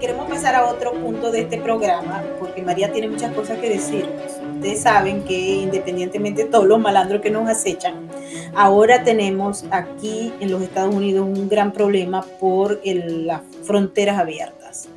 [0.00, 4.06] Queremos pasar a otro punto de este programa, porque María tiene muchas cosas que decir.
[4.54, 8.08] Ustedes saben que independientemente de todos los malandros que nos acechan,
[8.54, 14.88] ahora tenemos aquí en los Estados Unidos un gran problema por las fronteras abiertas.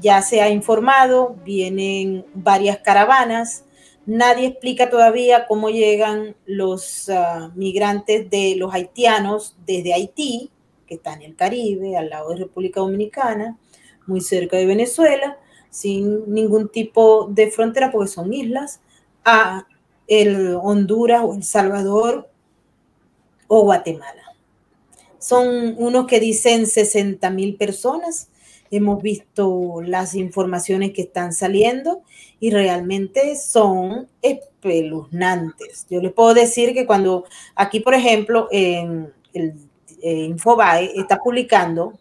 [0.00, 3.64] Ya se ha informado, vienen varias caravanas,
[4.06, 10.50] nadie explica todavía cómo llegan los ah, migrantes de los haitianos desde Haití,
[10.86, 13.56] que está en el Caribe, al lado de República Dominicana,
[14.06, 15.38] muy cerca de Venezuela,
[15.70, 18.80] sin ningún tipo de frontera, porque son islas,
[19.24, 19.66] a
[20.06, 22.28] el Honduras o El Salvador
[23.48, 24.22] o Guatemala.
[25.18, 28.28] Son unos que dicen 60 mil personas.
[28.70, 32.02] Hemos visto las informaciones que están saliendo
[32.40, 35.86] y realmente son espeluznantes.
[35.88, 39.54] Yo les puedo decir que cuando aquí, por ejemplo, en el
[40.02, 41.94] eh, Infobae está publicando,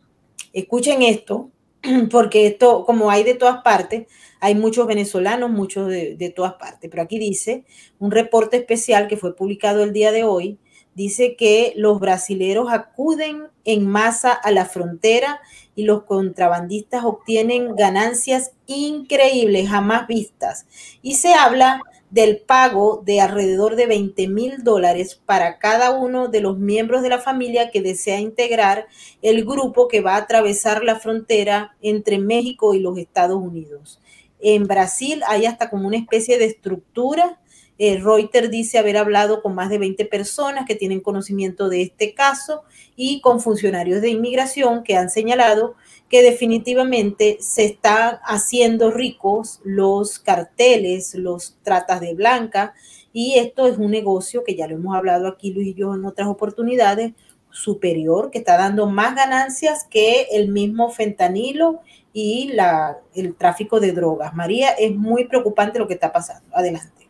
[0.52, 1.50] escuchen esto,
[2.12, 4.08] porque esto, como hay de todas partes,
[4.40, 7.66] hay muchos venezolanos, muchos de, de, todas partes, pero aquí dice
[8.00, 10.58] un reporte especial que fue publicado el día de hoy,
[10.96, 15.40] dice que los brasileros acuden en masa a la frontera
[15.76, 20.66] y los contrabandistas obtienen ganancias increíbles, jamás vistas.
[21.02, 21.82] Y se habla
[22.14, 27.10] del pago de alrededor de 20 mil dólares para cada uno de los miembros de
[27.10, 28.86] la familia que desea integrar
[29.24, 34.00] el grupo que va a atravesar la frontera entre México y los Estados Unidos.
[34.40, 37.40] En Brasil hay hasta como una especie de estructura.
[37.80, 42.14] Eh, Reuters dice haber hablado con más de 20 personas que tienen conocimiento de este
[42.14, 42.64] caso
[42.96, 45.76] y con funcionarios de inmigración que han señalado
[46.10, 52.76] que definitivamente se están haciendo ricos los carteles, los tratas de blanca,
[53.12, 56.06] y esto es un negocio que ya lo hemos hablado aquí Luis y yo en
[56.06, 57.14] otras oportunidades,
[57.54, 61.82] superior, que está dando más ganancias que el mismo fentanilo
[62.12, 64.34] y la, el tráfico de drogas.
[64.34, 66.50] María, es muy preocupante lo que está pasando.
[66.56, 67.03] Adelante.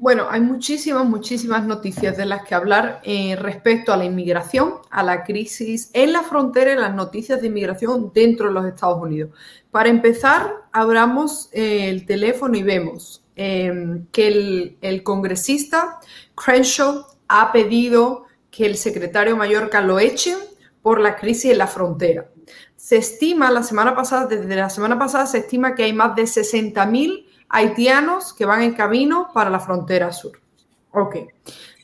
[0.00, 5.02] Bueno, hay muchísimas, muchísimas noticias de las que hablar eh, respecto a la inmigración, a
[5.02, 9.30] la crisis en la frontera y las noticias de inmigración dentro de los Estados Unidos.
[9.72, 15.98] Para empezar, abramos eh, el teléfono y vemos em, que el, congresista
[16.36, 20.38] Crenshaw ha pedido que el secretario Mallorca lo echen
[20.80, 22.28] por la crisis en la frontera.
[22.76, 26.22] Se estima, la semana pasada, desde la semana pasada, se estima que hay más de
[26.22, 30.40] 60.000 haitianos que van en camino para la frontera sur.
[30.92, 31.16] Ok.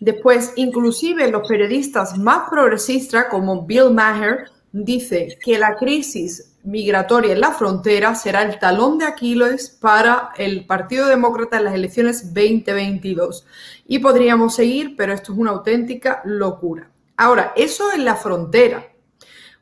[0.00, 7.40] Después, inclusive los periodistas más progresistas como Bill Maher dice que la crisis migratoria en
[7.40, 13.46] la frontera será el talón de Aquiles para el Partido Demócrata en las elecciones 2022.
[13.86, 16.90] Y podríamos seguir, pero esto es una auténtica locura.
[17.16, 18.88] Ahora, eso es la frontera.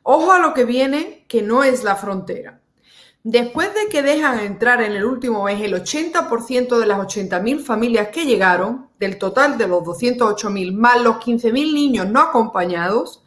[0.01, 2.59] Ojo a lo que viene, que no es la frontera.
[3.25, 8.09] Después de que dejan entrar en el último mes el 80% de las 80.000 familias
[8.09, 13.23] que llegaron, del total de los 208.000 más los 15.000 niños no acompañados,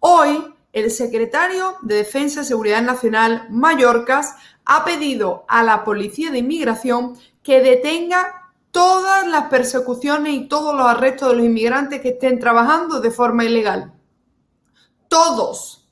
[0.00, 6.38] hoy el secretario de Defensa y Seguridad Nacional, Mallorcas, ha pedido a la Policía de
[6.38, 12.40] Inmigración que detenga todas las persecuciones y todos los arrestos de los inmigrantes que estén
[12.40, 13.92] trabajando de forma ilegal.
[15.06, 15.85] Todos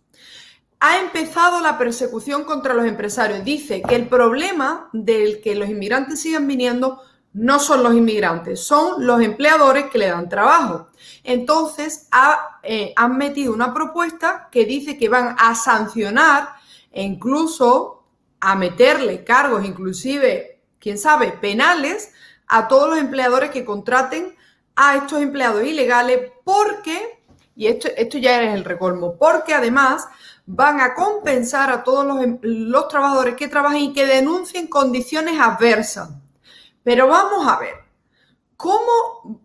[0.87, 3.43] ha empezado la persecución contra los empresarios.
[3.43, 7.01] Dice que el problema del que los inmigrantes sigan viniendo
[7.33, 10.89] no son los inmigrantes, son los empleadores que le dan trabajo.
[11.23, 12.07] Entonces,
[12.63, 16.51] eh, han metido una propuesta que dice que van a sancionar
[16.93, 18.05] e incluso
[18.39, 22.13] a meterle cargos, inclusive, quién sabe, penales
[22.47, 24.37] a todos los empleadores que contraten
[24.77, 27.23] a estos empleados ilegales porque,
[27.57, 30.07] y esto, esto ya es el recolmo, porque además
[30.47, 36.11] van a compensar a todos los, los trabajadores que trabajen y que denuncien condiciones adversas.
[36.83, 37.75] Pero vamos a ver,
[38.57, 39.41] ¿cómo?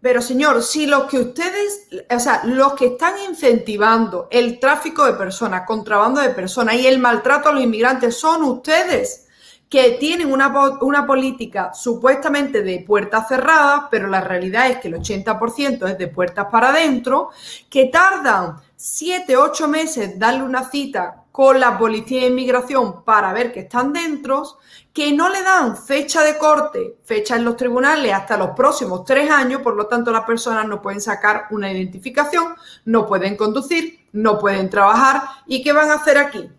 [0.00, 5.14] Pero señor, si los que ustedes, o sea, los que están incentivando el tráfico de
[5.14, 9.28] personas, contrabando de personas y el maltrato a los inmigrantes son ustedes,
[9.70, 10.52] que tienen una,
[10.82, 16.08] una, política supuestamente de puertas cerradas, pero la realidad es que el 80% es de
[16.08, 17.30] puertas para adentro,
[17.70, 23.52] que tardan siete, ocho meses darle una cita con la policía de inmigración para ver
[23.52, 24.58] que están dentro,
[24.92, 29.30] que no le dan fecha de corte, fecha en los tribunales hasta los próximos tres
[29.30, 34.36] años, por lo tanto las personas no pueden sacar una identificación, no pueden conducir, no
[34.40, 35.22] pueden trabajar.
[35.46, 36.50] ¿Y qué van a hacer aquí?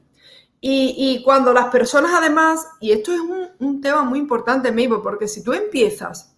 [0.62, 3.20] Y, cuando las personas además, y esto es
[3.60, 6.34] un, tema muy importante, Mabel, porque si tú empiezas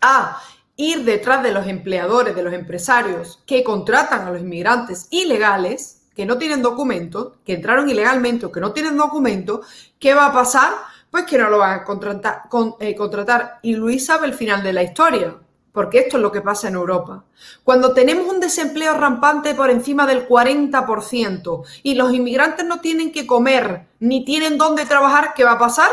[0.00, 0.40] a
[0.78, 6.24] ir detrás de los empleadores, de los empresarios que contratan a los inmigrantes ilegales, que
[6.24, 9.66] no tienen documentos, que entraron ilegalmente o que no tienen documentos,
[9.98, 10.72] ¿qué va a pasar?
[11.10, 12.42] Pues que no lo van a contratar,
[12.78, 13.58] eh, contratar.
[13.62, 15.34] Y Luis sabe el final de la historia,
[15.72, 17.24] porque esto es lo que pasa en Europa.
[17.64, 23.26] Cuando tenemos un desempleo rampante por encima del 40% y los inmigrantes no tienen que
[23.26, 25.90] comer ni tienen dónde trabajar, ¿qué va a pasar?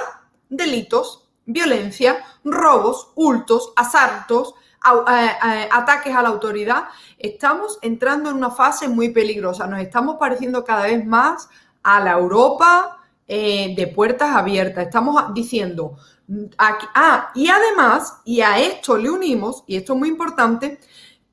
[0.48, 4.54] Delitos, violencia, robos, hurtos, asaltos,
[4.86, 6.86] ataques a la autoridad,
[7.18, 9.68] estamos entrando en una fase muy peligrosa.
[9.68, 11.50] Nos estamos pareciendo cada vez más
[11.84, 12.98] a la Europa
[13.28, 14.86] eh, de puertas abiertas.
[14.86, 15.98] Estamos diciendo,
[16.58, 20.80] ah, y además, y a esto le unimos, y esto es muy importante,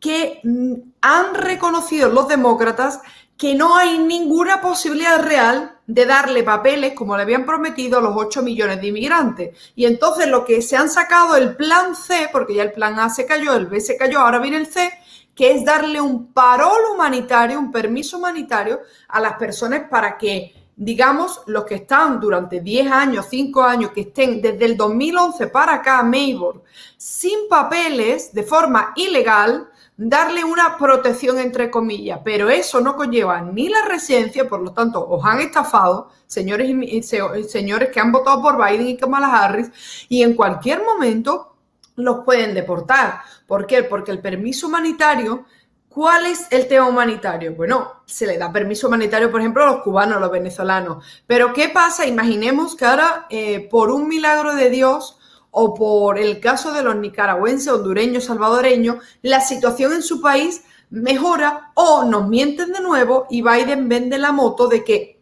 [0.00, 3.00] que mm, han reconocido los demócratas
[3.36, 8.14] que no hay ninguna posibilidad real de darle papeles, como le habían prometido, a los
[8.16, 9.72] 8 millones de inmigrantes.
[9.74, 13.10] Y entonces lo que se han sacado el plan C, porque ya el plan A
[13.10, 14.90] se cayó, el B se cayó, ahora viene el C,
[15.34, 21.40] que es darle un parol humanitario, un permiso humanitario a las personas para que, digamos,
[21.46, 26.02] los que están durante 10 años, 5 años, que estén desde el 2011 para acá,
[26.02, 26.62] Maybor,
[26.96, 29.68] sin papeles, de forma ilegal,
[30.04, 35.06] darle una protección entre comillas, pero eso no conlleva ni la residencia, por lo tanto,
[35.08, 39.70] os han estafado, señores y señores que han votado por Biden y Kamala Harris,
[40.08, 41.54] y en cualquier momento
[41.96, 43.20] los pueden deportar.
[43.46, 43.84] ¿Por qué?
[43.84, 45.44] Porque el permiso humanitario,
[45.88, 47.54] ¿cuál es el tema humanitario?
[47.54, 51.04] Bueno, se le da permiso humanitario, por ejemplo, a los cubanos, a los venezolanos.
[51.28, 52.06] Pero ¿qué pasa?
[52.06, 55.18] Imaginemos que ahora, eh, por un milagro de Dios,
[55.52, 61.70] o por el caso de los nicaragüenses, hondureños, salvadoreños, la situación en su país mejora
[61.74, 65.20] o nos mienten de nuevo y Biden vende la moto de que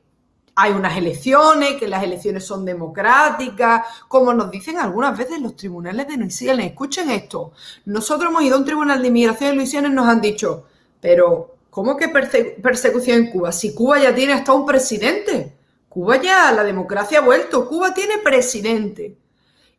[0.55, 6.07] hay unas elecciones, que las elecciones son democráticas, como nos dicen algunas veces los tribunales
[6.07, 6.65] de Luisiana.
[6.65, 7.53] Escuchen esto,
[7.87, 10.67] nosotros hemos ido a un tribunal de inmigración de Luisiana y nos han dicho,
[11.01, 13.51] pero ¿cómo que persecución en Cuba?
[13.51, 15.57] Si Cuba ya tiene hasta un presidente.
[15.89, 19.17] Cuba ya, la democracia ha vuelto, Cuba tiene presidente.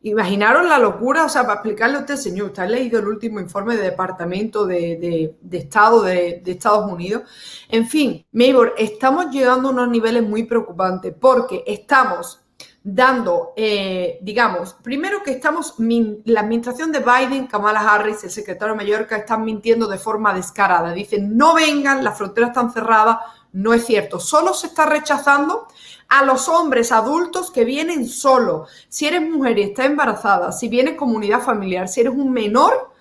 [0.04, 3.38] Imaginaros la locura, o sea, para explicarle a usted, señor, usted ha leído el último
[3.38, 7.22] informe de Departamento de, Estado de, Estados Unidos.
[7.68, 12.40] En fin, Maybor, estamos llegando a unos niveles muy preocupantes porque estamos
[12.82, 18.78] dando, eh, digamos, primero que estamos, la administración de Biden, Kamala Harris, el secretario de
[18.78, 20.92] Mallorca, están mintiendo de forma descarada.
[20.92, 23.18] Dicen, no vengan, las fronteras están cerradas.
[23.52, 25.68] No es cierto, solo se está rechazando
[26.08, 28.66] a los hombres adultos que vienen solo.
[28.88, 32.92] Si eres mujer y estás embarazada, si vienes comunidad familiar, si eres un menor,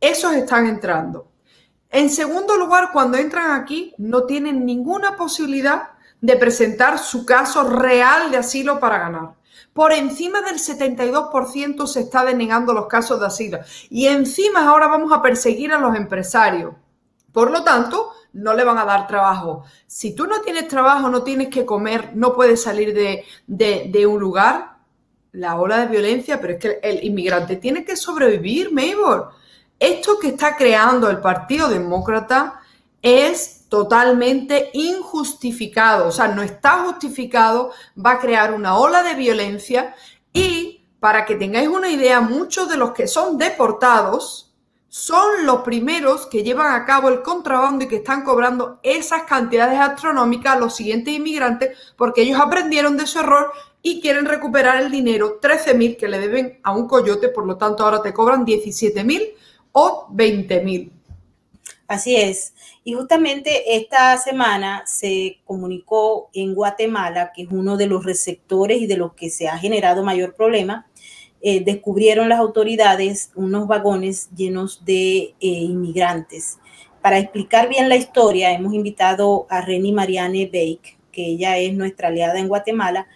[0.00, 1.28] esos están entrando.
[1.90, 5.90] En segundo lugar, cuando entran aquí, no tienen ninguna posibilidad
[6.20, 9.34] de presentar su caso real de asilo para ganar.
[9.72, 13.58] Por encima del 72% se está denegando los casos de asilo.
[13.90, 16.74] Y encima ahora vamos a perseguir a los empresarios.
[17.32, 19.64] Por lo tanto, no le van a dar trabajo.
[19.86, 24.76] Si tú no tienes trabajo, no tienes que comer, no puedes salir de, un lugar,
[25.32, 29.30] la ola de violencia, pero es que el inmigrante tiene que sobrevivir, Maybor.
[29.78, 32.60] Esto que está creando el Partido Demócrata
[33.00, 39.94] es totalmente injustificado, o sea, no está justificado, va a crear una ola de violencia
[40.32, 44.51] y para que tengáis una idea, muchos de los que son deportados,
[44.92, 49.80] son los primeros que llevan a cabo el contrabando y que están cobrando esas cantidades
[49.80, 54.92] astronómicas a los siguientes inmigrantes porque ellos aprendieron de su error y quieren recuperar el
[54.92, 59.32] dinero, 13.000 que le deben a un coyote, por lo tanto ahora te cobran 17.000
[59.72, 60.90] o 20.000.
[61.88, 62.52] Así es.
[62.84, 68.86] Y justamente esta semana se comunicó en Guatemala, que es uno de los receptores y
[68.86, 70.86] de los que se ha generado mayor problema,
[71.44, 76.58] eh, descubrieron las autoridades unos vagones llenos de eh, inmigrantes.
[77.00, 82.08] Para explicar bien la historia, hemos invitado a Reni Marianne Bake, que ella es nuestra
[82.08, 83.08] aliada en Guatemala,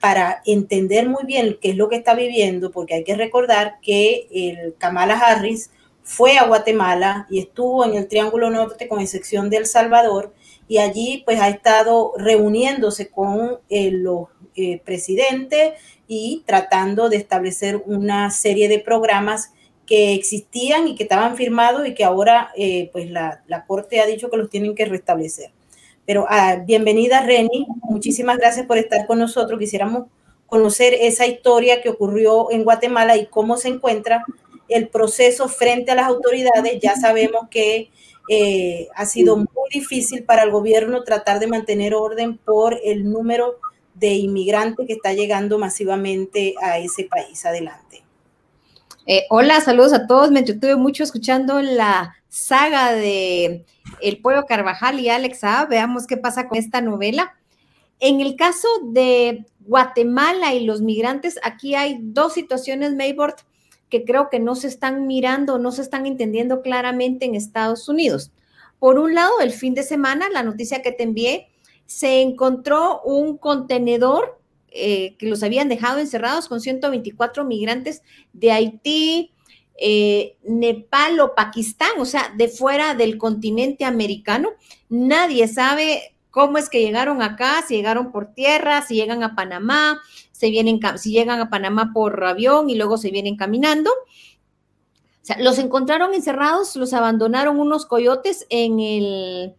[0.00, 4.26] para entender muy bien qué es lo que está viviendo, porque hay que recordar que
[4.30, 5.70] el Kamala Harris
[6.02, 10.32] fue a Guatemala y estuvo en el Triángulo Norte con excepción de El Salvador
[10.66, 14.28] y allí pues ha estado reuniéndose con eh, los
[14.84, 15.74] presidentes
[16.08, 19.52] y tratando de establecer una serie de programas
[19.86, 24.30] que existían y que estaban firmados y que ahora eh, pues la, Corte ha dicho
[24.30, 25.52] que los tienen que restablecer.
[26.04, 29.58] Pero ah, bienvenida Reni, muchísimas gracias por estar con nosotros.
[29.58, 30.04] Quisiéramos
[30.46, 34.24] conocer esa historia que ocurrió en Guatemala y cómo se encuentra
[34.68, 36.80] el proceso frente a las autoridades.
[36.80, 37.90] Ya sabemos que
[38.28, 43.58] eh, ha sido muy difícil para el gobierno tratar de mantener orden por el número
[43.98, 47.44] de inmigrantes que está llegando masivamente a ese país.
[47.44, 48.02] Adelante.
[49.06, 50.30] Eh, hola, saludos a todos.
[50.30, 53.64] Me entretuve mucho escuchando la saga de
[54.00, 57.34] El Pueblo Carvajal y Alex Veamos qué pasa con esta novela.
[57.98, 63.36] En el caso de Guatemala y los migrantes, aquí hay dos situaciones, Maybord,
[63.88, 68.32] que creo que no se están mirando, no se están entendiendo claramente en Estados Unidos.
[68.78, 71.48] Por un lado, el fin de semana, la noticia que te envié,
[71.86, 78.02] se encontró un contenedor eh, que los habían dejado encerrados con 124 migrantes
[78.32, 79.32] de Haití,
[79.78, 84.50] eh, Nepal o Pakistán, o sea, de fuera del continente americano.
[84.88, 90.02] Nadie sabe cómo es que llegaron acá, si llegaron por tierra, si llegan a Panamá,
[90.40, 93.90] vienen, si llegan a Panamá por avión y luego se vienen caminando.
[93.90, 99.54] O sea, los encontraron encerrados, los abandonaron unos coyotes en, el,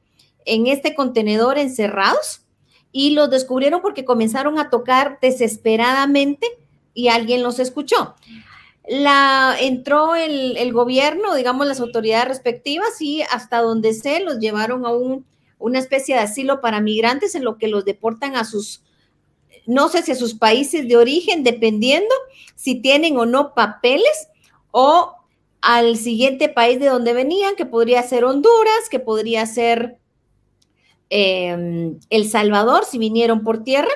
[0.48, 2.42] en este contenedor encerrados
[2.92, 6.48] y los descubrieron porque comenzaron a tocar desesperadamente
[6.94, 8.16] y alguien los escuchó.
[8.90, 14.92] La, entró el, gobierno, digamos, las autoridades respectivas y hasta donde sé, los llevaron a
[14.92, 15.26] un,
[15.60, 18.82] una especie de asilo para migrantes en lo que los deportan a sus,
[19.66, 22.14] no sé si a sus países de origen, dependiendo
[22.56, 24.30] si tienen o no papeles
[24.72, 25.14] o
[25.62, 29.98] al siguiente país de donde venían, que podría ser Honduras, que podría ser
[31.10, 33.92] em, El Salvador, si vinieron por tierra.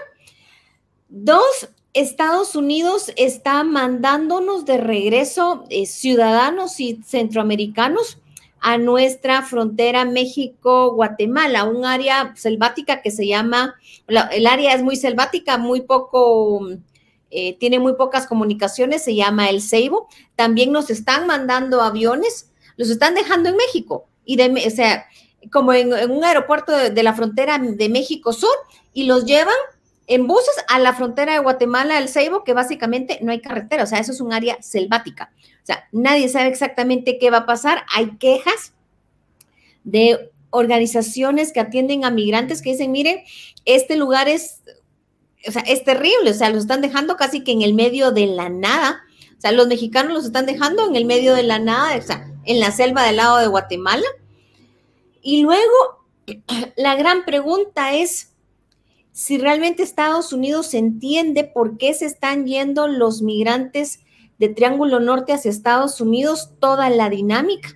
[1.09, 8.17] Dos, Estados Unidos está mandándonos de regreso eh, ciudadanos y centroamericanos
[8.61, 13.75] a nuestra frontera México-Guatemala, un área selvática que se llama,
[14.07, 16.69] el área es muy selvática, muy poco,
[17.31, 20.07] eh, tiene muy pocas comunicaciones, se llama El Ceibo.
[20.35, 25.07] También nos están mandando aviones, los están dejando en México, y de, o sea,
[25.49, 28.55] como en, un aeropuerto de la frontera de México Sur,
[28.93, 29.55] y los llevan
[30.07, 33.87] en buses a la frontera de Guatemala, el Ceibo, que básicamente no hay carretera, o
[33.87, 35.31] sea, eso es un área selvática.
[35.63, 37.85] O sea, nadie sabe exactamente qué va a pasar.
[37.93, 38.73] Hay quejas
[39.83, 43.23] de organizaciones que atienden a migrantes que dicen, miren,
[43.65, 44.61] este lugar es,
[45.47, 48.27] o sea, es terrible, o sea, los están dejando casi que en el medio de
[48.27, 49.01] la nada.
[49.37, 52.27] O sea, los mexicanos los están dejando en el medio de la nada, o sea,
[52.45, 54.05] en la selva del lado de Guatemala.
[55.21, 56.05] Y luego,
[56.75, 58.31] la gran pregunta es,
[59.11, 63.99] si realmente Estados Unidos entiende por qué se están yendo los migrantes
[64.39, 67.69] de Triángulo Norte hacia Estados Unidos, toda la dinámica.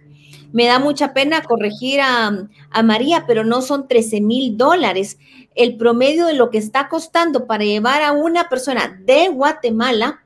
[0.52, 2.48] Me da mucha pena corregir a,
[2.84, 5.18] María, pero no son 13 mil dólares.
[5.54, 10.24] El promedio de lo que está costando para llevar a una persona de Guatemala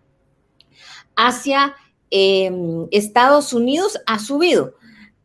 [1.16, 1.76] hacia
[2.12, 4.76] em, Estados Unidos ha subido.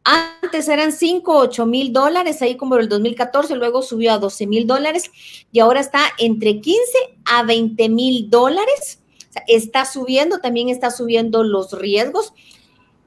[0.04, 4.66] Antes eran 5, 8 mil dólares, ahí como el 2014, luego subió a 12 mil
[4.66, 5.10] dólares
[5.50, 6.80] y ahora está entre 15
[7.24, 9.00] a 20 mil dólares.
[9.34, 12.34] O está subiendo, también está subiendo los riesgos.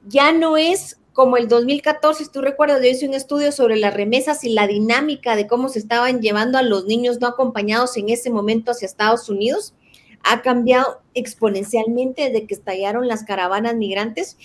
[0.08, 3.94] Ya no es como el 2014, si tú recuerdas, yo hice un estudio sobre las
[3.94, 8.08] remesas y la dinámica de cómo se estaban llevando a los niños no acompañados en
[8.08, 9.74] ese momento hacia Estados Unidos.
[10.24, 14.36] Ha cambiado exponencialmente desde que estallaron las caravanas migrantes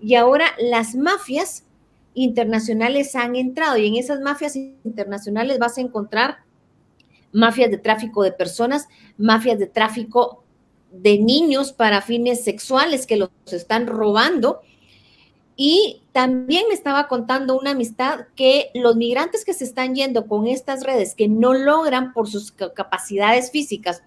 [0.00, 1.65] y ahora las mafias
[2.16, 6.38] internacionales han entrado y en esas mafias internacionales vas a encontrar
[7.30, 10.42] mafias de tráfico de personas, mafias de tráfico
[10.90, 14.60] de niños para fines sexuales que los están robando.
[15.56, 20.46] Y también me estaba contando una amistad que los migrantes que se están yendo con
[20.46, 24.02] estas redes, que no logran por sus capacidades físicas,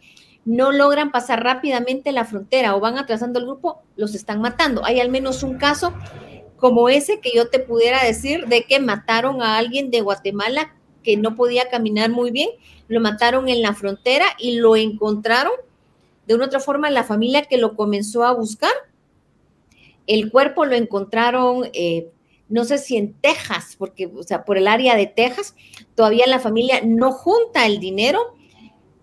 [0.45, 4.83] no logran pasar rápidamente la frontera o van atrasando el grupo, los están matando.
[4.83, 5.93] Hay al menos un caso
[6.59, 11.17] como ese que yo te pudiera decir de que mataron a alguien de Guatemala que
[11.17, 12.49] no podía caminar muy bien,
[12.87, 15.53] lo mataron en la frontera y lo encontraron
[16.27, 18.71] de una otra forma la familia que lo comenzó a buscar.
[20.05, 22.09] El cuerpo lo encontraron, eh,
[22.47, 25.55] no sé si en Texas, porque, o sea, por el área de Texas,
[25.95, 28.35] todavía la familia no junta el dinero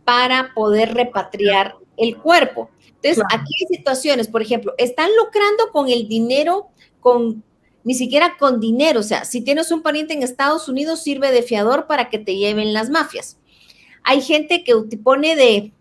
[0.04, 2.70] para poder repatriar el cuerpo.
[3.02, 6.68] Entonces, aquí hay situaciones, por ejemplo, están lucrando con el dinero
[7.06, 7.44] con
[7.84, 8.98] ni siquiera con dinero.
[8.98, 12.34] O sea, si tienes un pariente en Estados Unidos, sirve de fiador para que te
[12.34, 13.38] lleven las mafias.
[14.02, 15.72] Hay gente que pone de,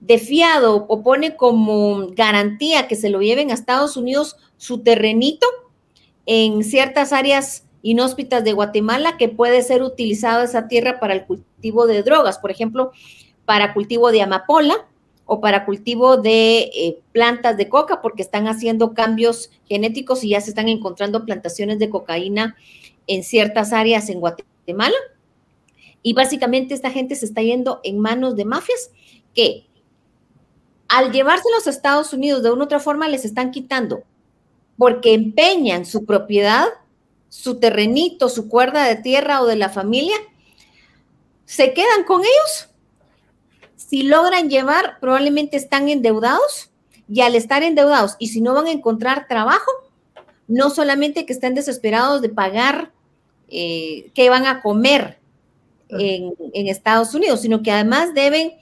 [0.00, 5.46] de fiado o pone como garantía que se lo lleven a Estados Unidos su terrenito
[6.26, 11.86] en ciertas áreas inhóspitas de Guatemala que puede ser utilizado esa tierra para el cultivo
[11.86, 12.92] de drogas, por ejemplo,
[13.46, 14.86] para cultivo de amapola
[15.26, 20.40] o para cultivo de eh, plantas de coca, porque están haciendo cambios genéticos y ya
[20.40, 22.56] se están encontrando plantaciones de cocaína
[23.06, 24.96] en ciertas áreas en Guatemala.
[26.02, 28.90] Y básicamente esta gente se está yendo en manos de mafias
[29.34, 29.66] que
[30.88, 34.04] al llevárselos a Estados Unidos de una u otra forma les están quitando
[34.78, 36.66] porque empeñan su propiedad,
[37.28, 40.16] su terrenito, su cuerda de tierra o de la familia,
[41.44, 42.68] se quedan con ellos.
[43.76, 46.70] Si logran llevar, probablemente están endeudados
[47.08, 49.70] y al estar endeudados y si no van a encontrar trabajo,
[50.48, 52.92] no solamente que estén desesperados de pagar
[53.48, 55.18] eh, qué van a comer
[55.88, 58.52] en, en Estados Unidos, sino que además deben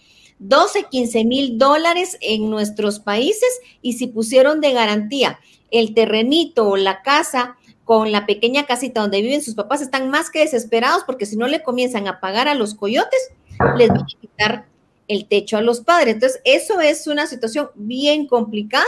[0.40, 3.48] 12, 15 mil dólares en nuestros países
[3.80, 5.38] y si pusieron de garantía
[5.70, 10.30] el terrenito o la casa con la pequeña casita donde viven sus papás, están más
[10.30, 13.30] que desesperados porque si no le comienzan a pagar a los coyotes,
[13.76, 14.73] les van a quitar
[15.08, 16.14] el techo a los padres.
[16.14, 18.86] Entonces, eso es una situación bien complicada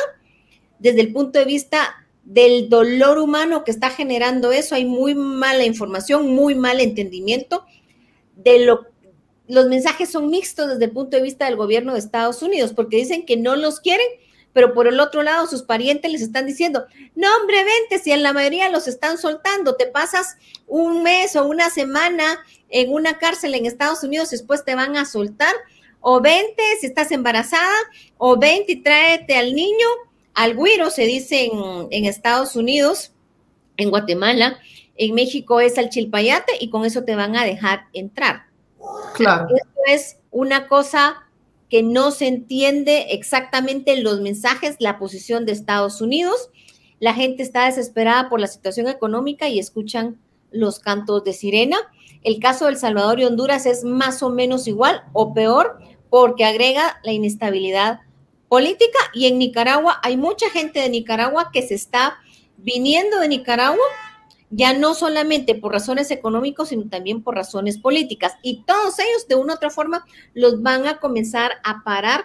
[0.78, 4.74] desde el punto de vista del dolor humano que está generando eso.
[4.74, 7.64] Hay muy mala información, muy mal entendimiento
[8.36, 8.86] de lo
[9.48, 12.96] los mensajes son mixtos desde el punto de vista del gobierno de Estados Unidos, porque
[12.96, 14.06] dicen que no los quieren,
[14.52, 18.22] pero por el otro lado sus parientes les están diciendo, no hombre, vente, si en
[18.22, 23.54] la mayoría los están soltando, te pasas un mes o una semana en una cárcel
[23.54, 25.54] en Estados Unidos, después te van a soltar,
[26.00, 27.76] o vente si estás embarazada,
[28.18, 29.86] o vente y tráete al niño,
[30.34, 33.12] al güiro se dice en, en Estados Unidos,
[33.76, 34.58] en Guatemala,
[34.96, 38.46] en México es al chilpayate y con eso te van a dejar entrar.
[39.14, 39.48] Claro.
[39.54, 41.26] Esto es una cosa
[41.68, 46.50] que no se entiende exactamente los mensajes, la posición de Estados Unidos.
[47.00, 50.18] La gente está desesperada por la situación económica y escuchan
[50.50, 51.76] los cantos de sirena.
[52.26, 55.78] El caso de El Salvador y Honduras es más o menos igual o peor
[56.10, 58.00] porque agrega la inestabilidad
[58.48, 62.18] política y en Nicaragua hay mucha gente de Nicaragua que se está
[62.56, 63.84] viniendo de Nicaragua
[64.50, 68.34] ya no solamente por razones económicas, sino también por razones políticas.
[68.42, 70.04] Y todos ellos, de una u otra forma,
[70.34, 72.24] los van a comenzar a parar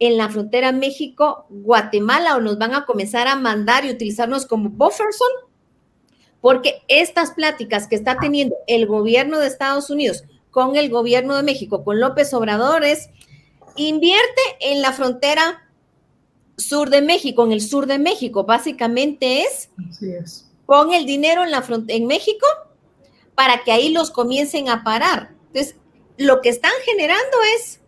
[0.00, 5.28] en la frontera México-Guatemala o nos van a comenzar a mandar y utilizarnos como bufferson,
[6.40, 11.42] porque estas pláticas que está teniendo el gobierno de Estados Unidos con el gobierno de
[11.42, 13.10] México, con López Obrador, es
[13.76, 15.70] invierte en la frontera
[16.56, 19.70] sur de México, en el sur de México, básicamente es.
[20.00, 22.46] Es pon el dinero en, la en México
[23.34, 25.34] para que ahí los comiencen a parar.
[25.48, 25.74] Entonces,
[26.16, 27.80] lo que están generando es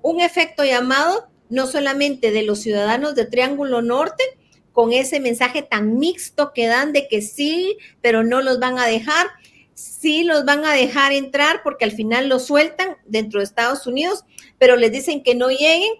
[0.00, 4.24] un efecto llamado no solamente de los ciudadanos de Triángulo Norte,
[4.72, 8.86] con ese mensaje tan mixto que dan de que sí, pero no los van a
[8.86, 9.26] dejar,
[9.74, 14.24] sí los van a dejar entrar porque al final los sueltan dentro de Estados Unidos,
[14.58, 15.92] pero les dicen que no lleguen,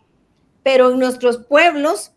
[0.62, 2.12] pero en nuestros pueblos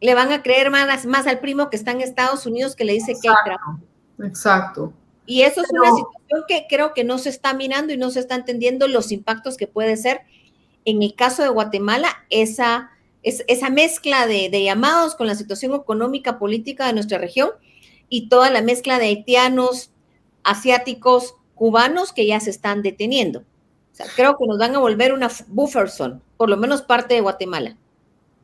[0.00, 2.92] le van a creer más, más al primo que está en Estados Unidos que le
[2.92, 3.78] dice que hay trabajo.
[4.22, 4.92] Exacto.
[5.26, 8.20] Y eso es una situación que creo que no se está mirando y no se
[8.20, 10.22] está entendiendo los impactos que puede ser.
[10.84, 12.90] En el caso de Guatemala, esa,
[13.24, 17.50] es, esa mezcla de, llamados con la situación económica, política de nuestra región
[18.08, 19.90] y toda la mezcla de haitianos,
[20.44, 23.40] asiáticos, cubanos que ya se están deteniendo.
[23.40, 27.14] O sea, creo que nos van a volver una buffer zone, por lo menos parte
[27.14, 27.76] de Guatemala.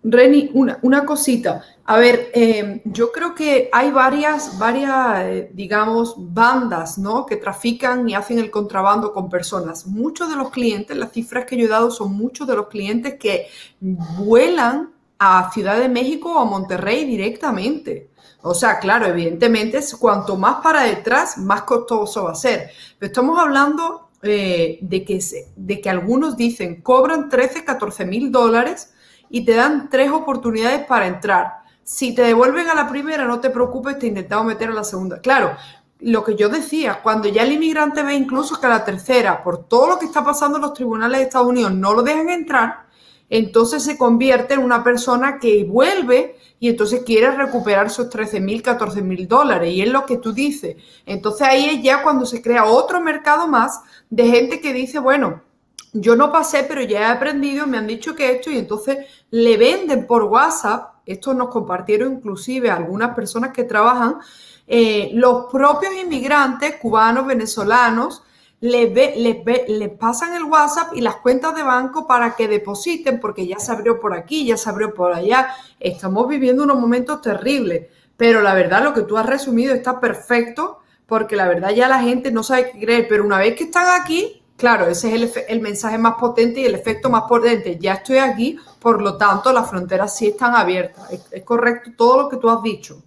[0.02, 1.62] Reni, una, una, cosita.
[1.84, 7.26] A ver, eh, yo creo que hay varias, varias, eh, digamos, bandas, ¿no?
[7.26, 9.86] Que trafican y hacen el contrabando con personas.
[9.86, 13.16] Muchos de los clientes, las cifras que yo he dado son muchos de los clientes
[13.18, 13.48] que
[13.80, 18.08] vuelan a Ciudad de México o a Monterrey directamente.
[18.42, 22.70] O sea, claro, evidentemente, cuanto más para detrás, más costoso va a ser.
[22.98, 25.22] Pero estamos hablando eh, de, que,
[25.56, 28.94] de que algunos dicen, cobran 13, 14 mil dólares
[29.30, 31.60] y te dan tres oportunidades para entrar.
[31.82, 35.20] Si te devuelven a la primera, no te preocupes, te intentamos meter a la segunda.
[35.20, 35.52] Claro,
[36.00, 39.64] lo que yo decía, cuando ya el inmigrante ve incluso que a la tercera, por
[39.68, 42.86] todo lo que está pasando en los tribunales de Estados Unidos, no lo dejan entrar,
[43.28, 48.60] entonces se convierte en una persona que vuelve y entonces quiere recuperar esos 13 mil,
[48.60, 49.72] 14 mil dólares.
[49.72, 50.76] Y es lo que tú dices.
[51.06, 55.42] Entonces ahí es ya cuando se crea otro mercado más de gente que dice, bueno,
[55.92, 58.98] yo no pasé, pero ya he aprendido, me han dicho que esto y entonces
[59.30, 64.18] le venden por WhatsApp, esto nos compartieron inclusive algunas personas que trabajan,
[64.66, 68.22] eh, los propios inmigrantes cubanos, venezolanos,
[68.60, 73.58] les, ve, pasan el WhatsApp y las cuentas de banco para que depositen, porque ya
[73.58, 75.48] se abrió por aquí, ya se abrió por allá.
[75.80, 80.80] Estamos viviendo unos momentos terribles, pero la verdad lo que tú has resumido está perfecto,
[81.06, 84.00] porque la verdad ya la gente no sabe qué creer, pero una vez que están
[84.00, 87.78] aquí, Claro, ese es el, mensaje más potente y el efecto más potente.
[87.80, 91.10] Ya estoy aquí, por lo tanto, las fronteras sí están abiertas.
[91.32, 93.02] Es, correcto todo lo que tú has dicho.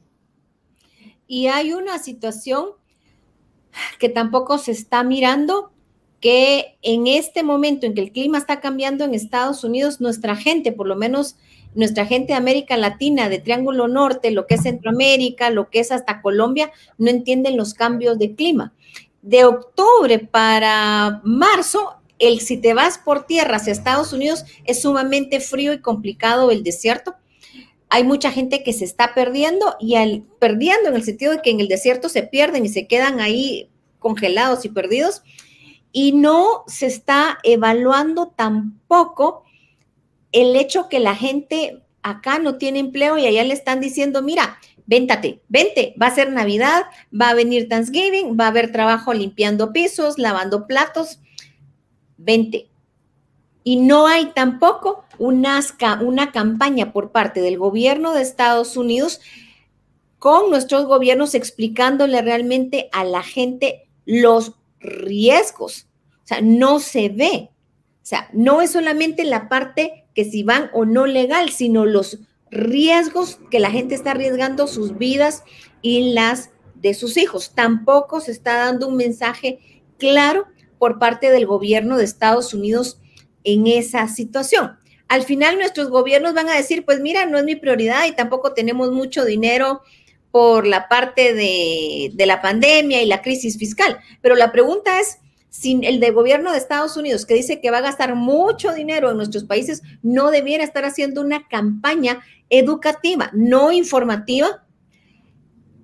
[1.27, 2.69] Y hay una situación
[3.99, 5.71] que tampoco se está mirando,
[6.19, 10.71] que en este momento en que el clima está cambiando en Estados Unidos, nuestra gente,
[10.71, 11.35] por lo menos
[11.75, 15.91] nuestra gente de América Latina, de Triángulo Norte, lo que es Centroamérica, lo que es
[15.91, 18.73] hasta Colombia, no entienden los cambios de clima.
[19.23, 25.39] De octubre para marzo, el si te vas por tierra hacia Estados Unidos es sumamente
[25.39, 27.15] frío y complicado el desierto.
[27.89, 29.95] Hay mucha gente que se está perdiendo y
[30.39, 33.69] perdiendo en el sentido de que en el desierto se pierden y se quedan ahí
[33.99, 35.23] congelados y perdidos
[35.93, 39.43] y no se está evaluando tampoco
[40.33, 44.59] el hecho que la gente acá no tiene empleo y allá le están diciendo, mira,
[44.85, 46.83] véntate, vente, va a ser Navidad,
[47.19, 51.19] va a venir Thanksgiving, va a haber trabajo limpiando pisos, lavando platos,
[52.17, 52.69] vente.
[53.63, 55.61] Y no hay tampoco una,
[56.01, 59.21] una campaña por parte del gobierno de Estados Unidos
[60.19, 65.87] con nuestros gobiernos explicándole realmente a la gente los riesgos.
[66.23, 67.49] O sea, no se ve.
[67.51, 72.19] O sea, no es solamente la parte que si van o no legal, sino los
[72.52, 75.43] riesgos que la gente está arriesgando sus vidas
[75.82, 77.54] y las de sus hijos.
[77.56, 79.60] Tampoco se está dando un mensaje
[79.97, 80.45] claro
[80.78, 82.99] por parte del gobierno de Estados Unidos
[83.43, 84.78] en esa situación.
[85.08, 88.54] Al final nuestros gobiernos van a decir, pues mira, no es mi prioridad y tampoco
[88.54, 89.82] tenemos mucho dinero
[90.32, 93.99] por la parte de, de la pandemia y la crisis fiscal.
[94.21, 95.19] Pero la pregunta es,
[95.53, 99.11] sin el de gobierno de Estados Unidos, que dice que va a gastar mucho dinero
[99.11, 104.65] en nuestros países, no debiera estar haciendo una campaña educativa, no informativa,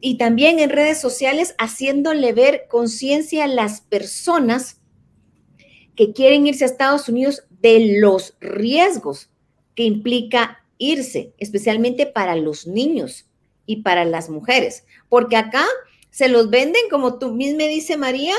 [0.01, 4.81] y también en redes sociales haciéndole ver conciencia a las personas
[5.95, 9.29] que quieren irse a Estados Unidos de los riesgos
[9.75, 13.27] que implica irse, especialmente para los niños
[13.67, 15.63] y para las mujeres, porque acá
[16.09, 18.33] se los venden, como tú misma dice María,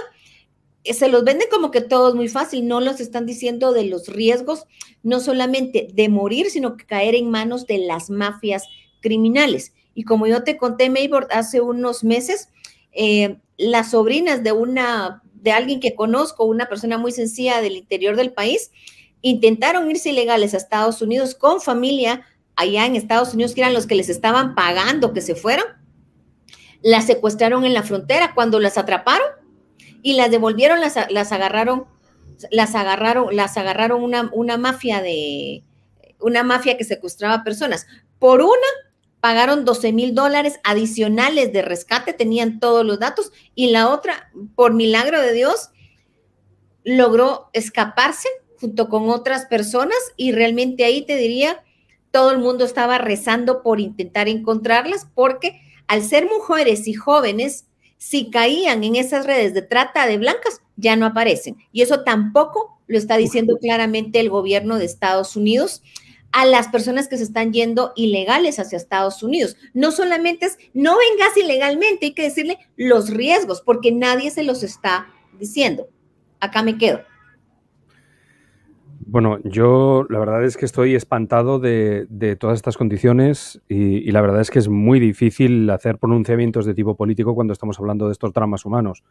[0.84, 4.08] se los venden como que todo es muy fácil, no los están diciendo de los
[4.08, 4.66] riesgos,
[5.02, 8.64] no solamente de morir, sino que caer en manos de las mafias
[9.00, 9.74] criminales.
[9.94, 12.48] Y como yo te conté, Maybord, hace unos meses,
[12.92, 18.16] eh, las sobrinas de una, de alguien que conozco, una persona muy sencilla del interior
[18.16, 18.70] del país,
[19.22, 23.86] intentaron irse ilegales a Estados Unidos con familia allá en Estados Unidos, que eran los
[23.86, 25.64] que les estaban pagando que se fueran.
[26.82, 28.32] Las secuestraron en la frontera.
[28.34, 29.26] Cuando las atraparon,
[30.02, 31.86] y las devolvieron, las, las agarraron,
[32.50, 35.64] las agarraron, las agarraron una, una mafia de,
[36.20, 37.86] una mafia que secuestraba personas.
[38.18, 38.66] Por una,
[39.20, 44.74] pagaron 12 mil dólares adicionales de rescate, tenían todos los datos, y la otra, por
[44.74, 45.70] milagro de Dios,
[46.84, 51.62] logró escaparse junto con otras personas y realmente ahí te diría,
[52.10, 57.66] todo el mundo estaba rezando por intentar encontrarlas porque al ser mujeres y jóvenes,
[58.00, 61.58] si caían en esas redes de trata de blancas, ya no aparecen.
[61.70, 65.82] Y eso tampoco lo está diciendo claramente el gobierno de Estados Unidos
[66.32, 69.54] a las personas que se están yendo ilegales hacia Estados Unidos.
[69.74, 74.62] No solamente es, no vengas ilegalmente, hay que decirle los riesgos, porque nadie se los
[74.62, 75.08] está
[75.38, 75.86] diciendo.
[76.40, 77.02] Acá me quedo.
[79.12, 82.06] Bueno, yo la verdad es que estoy espantado de,
[82.38, 86.94] todas estas condiciones y, la verdad es que es muy difícil hacer pronunciamientos de tipo
[86.94, 89.02] político cuando estamos hablando de estos dramas humanos.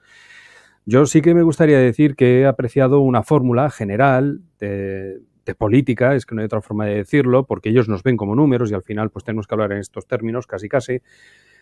[0.85, 6.15] Yo sí que me gustaría decir que he apreciado una fórmula general de, de, política,
[6.15, 8.75] es que no hay otra forma de decirlo, porque ellos nos ven como números y
[8.75, 11.01] al final pues tenemos que hablar en estos términos casi casi,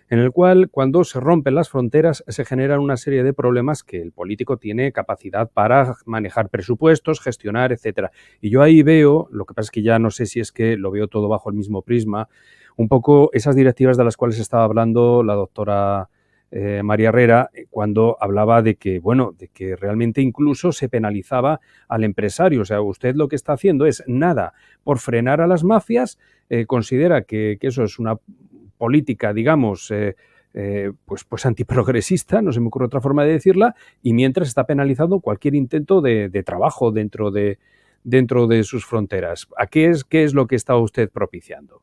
[0.10, 4.02] en el cual cuando se rompen las fronteras se generan una serie de problemas que
[4.02, 8.12] el político tiene capacidad para manejar presupuestos, gestionar, etcétera.
[8.42, 10.78] Y yo ahí veo, lo que pasa es que ya no sé si es que
[10.78, 12.30] lo veo todo bajo el mismo prisma,
[12.78, 16.10] un poco esas directivas de las cuales estaba hablando la doctora
[16.50, 21.60] eh, María Herrera eh, cuando hablaba de que, bueno, de que realmente incluso se penalizaba
[21.90, 22.62] al empresario.
[22.62, 26.18] O sea, usted lo que está haciendo es nada por frenar a las mafias,
[26.50, 28.18] eh, considera que, que, eso es una,
[28.78, 30.16] política, digamos, eh,
[30.54, 34.66] eh, pues, pues antiprogresista, no se me ocurre otra forma de decirla, y mientras está
[34.66, 37.60] penalizando cualquier intento de, trabajo dentro de,
[38.04, 39.48] dentro de sus fronteras.
[39.58, 41.82] ¿A qué es, qué es lo que está usted propiciando?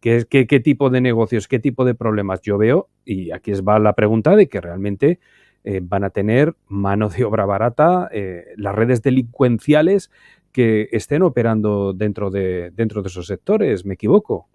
[0.00, 2.88] ¿Qué, qué, tipo de negocios, qué tipo de problemas yo veo?
[3.04, 5.20] Y aquí va la pregunta de que realmente
[5.62, 8.10] eh, van a tener mano de obra barata
[8.56, 10.10] las redes delincuenciales
[10.50, 13.84] que estén operando dentro de, dentro de esos sectores.
[13.84, 14.48] ¿Me equivoco?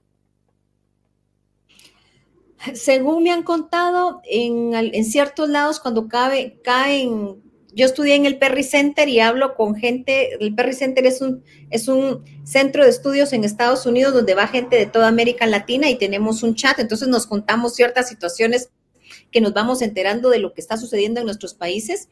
[2.73, 7.41] Según me han contado, en, ciertos lados cuando cabe, caen,
[7.73, 11.43] yo estudié en el Perry Center y hablo con gente, el Perry Center es un,
[11.69, 15.89] es un centro de estudios en Estados Unidos donde va gente de toda América Latina
[15.89, 18.71] y tenemos un chat, entonces nos contamos ciertas situaciones
[19.31, 22.09] que nos vamos enterando de lo que está sucediendo en nuestros países.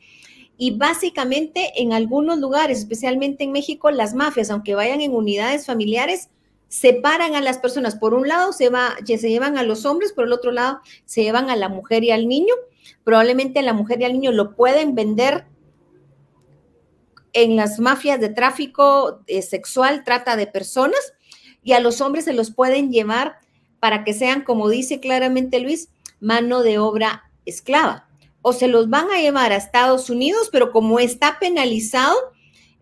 [0.58, 6.30] Y básicamente en algunos lugares, especialmente en México, las mafias, aunque vayan en unidades familiares,
[6.76, 7.96] separan a las personas.
[7.96, 11.24] Por un lado se, va, se llevan a los hombres, por el otro lado se
[11.24, 12.54] llevan a la mujer y al niño.
[13.06, 15.46] Probablemente la mujer y al niño lo pueden vender
[17.32, 21.14] en las mafias de tráfico eh, sexual, trata de personas,
[21.64, 23.40] y a los hombres se los pueden llevar
[23.80, 28.08] para que sean, como dice claramente Luis, mano de obra esclava.
[28.42, 32.16] O se los van a llevar a Estados Unidos, pero como está penalizado,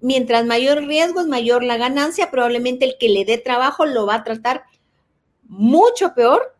[0.03, 4.15] mientras mayor riesgo es mayor la ganancia, probablemente el que le dé trabajo lo va
[4.15, 4.63] a tratar
[5.43, 6.55] mucho peor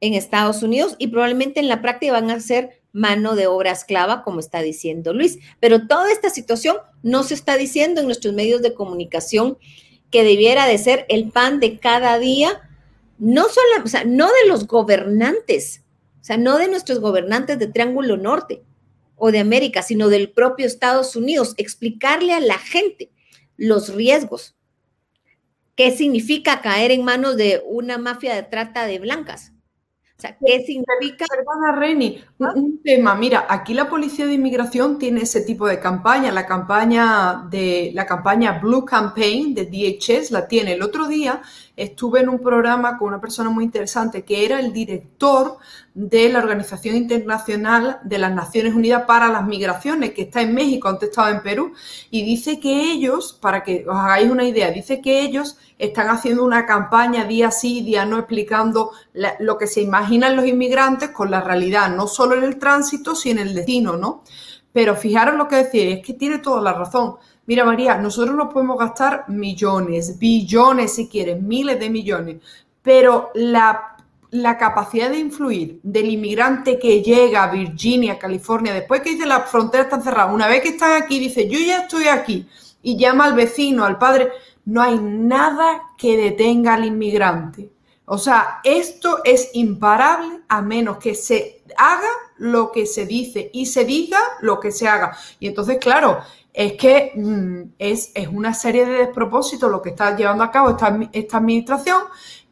[0.00, 4.22] en Estados Unidos y probablemente en la práctica van a ser mano de obra esclava,
[4.22, 5.38] como está diciendo Luis.
[5.60, 9.56] Pero toda esta situación no se está diciendo en nuestros medios de comunicación
[10.10, 12.68] que debiera de ser el pan de cada día,
[13.18, 15.84] no solo, o sea, no de los gobernantes,
[16.20, 18.62] o sea, no de nuestros gobernantes de Triángulo Norte,
[19.24, 23.12] o de América, sino del propio Estados Unidos, explicarle a la gente
[23.56, 24.56] los riesgos.
[25.76, 29.52] ¿Qué significa caer en manos de una mafia de trata de blancas?
[30.18, 31.26] O sea, ¿qué significa?
[31.28, 33.14] Perdona, Reni, un, tema.
[33.14, 36.32] Mira, aquí la Policía de Inmigración tiene ese tipo de campaña.
[36.32, 40.72] La campaña de la campaña Blue Campaign de DHS la tiene.
[40.72, 41.42] El otro día
[41.76, 45.56] estuve en un programa con una persona muy interesante que era el director
[45.94, 50.88] de la Organización Internacional de las Naciones Unidas para las Migraciones, que está en México,
[50.88, 51.72] antes estaba en Perú,
[52.10, 56.44] y dice que ellos, para que os hagáis una idea, dice que ellos están haciendo
[56.44, 58.92] una campaña día sí, día no, explicando
[59.40, 63.40] lo que se imaginan los inmigrantes con la realidad, no solo en el tránsito, sino
[63.40, 64.22] en el destino, ¿no?
[64.72, 67.16] Pero fijaros lo que decía, es que tiene toda la razón.
[67.46, 72.36] Mira, María, nosotros nos podemos gastar millones, billones si quieres, miles de millones,
[72.82, 73.92] pero la
[74.32, 79.50] la capacidad de influir del inmigrante que llega a Virginia, California, después que dice las
[79.50, 82.48] fronteras están cerradas, una vez que están aquí, dice yo ya estoy aquí
[82.82, 84.30] y llama al vecino, al padre,
[84.64, 87.70] no hay nada que detenga al inmigrante.
[88.06, 93.66] O sea, esto es imparable a menos que se haga lo que se dice y
[93.66, 95.16] se diga lo que se haga.
[95.40, 96.20] Y entonces, claro,
[96.52, 100.98] es que mm, es, una serie de despropósitos lo que está llevando a cabo esta,
[101.12, 102.02] esta administración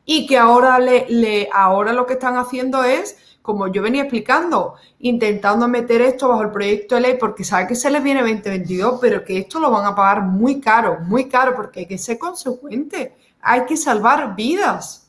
[0.04, 5.68] y que ahora, le, ahora lo que están haciendo es, como yo venía explicando, intentando
[5.68, 9.24] meter esto bajo el proyecto de ley porque sabe que se les viene 2022, pero
[9.24, 13.14] que esto lo van a pagar muy caro, muy caro, porque hay que ser consecuente,
[13.40, 15.06] hay que salvar vidas.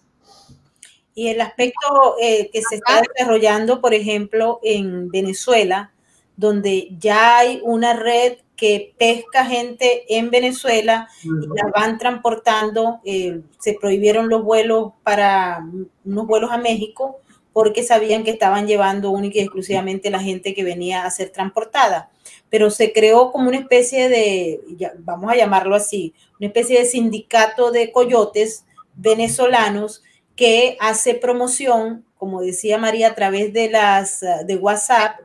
[1.14, 5.92] Y el aspecto eh, que se está desarrollando, por ejemplo, en Venezuela,
[6.38, 13.00] donde ya hay una red que pesca gente en Venezuela y la van transportando.
[13.04, 15.66] Eh, se prohibieron los vuelos para
[16.06, 17.18] unos vuelos a México
[17.54, 22.12] porque sabían que estaban llevando única y exclusivamente la gente que venía a ser transportada.
[22.52, 24.62] Pero se creó como una especie de,
[25.00, 30.04] vamos a llamarlo así, una especie de sindicato de coyotes venezolanos
[30.36, 35.16] que hace promoción, como decía María, a través de las de WhatsApp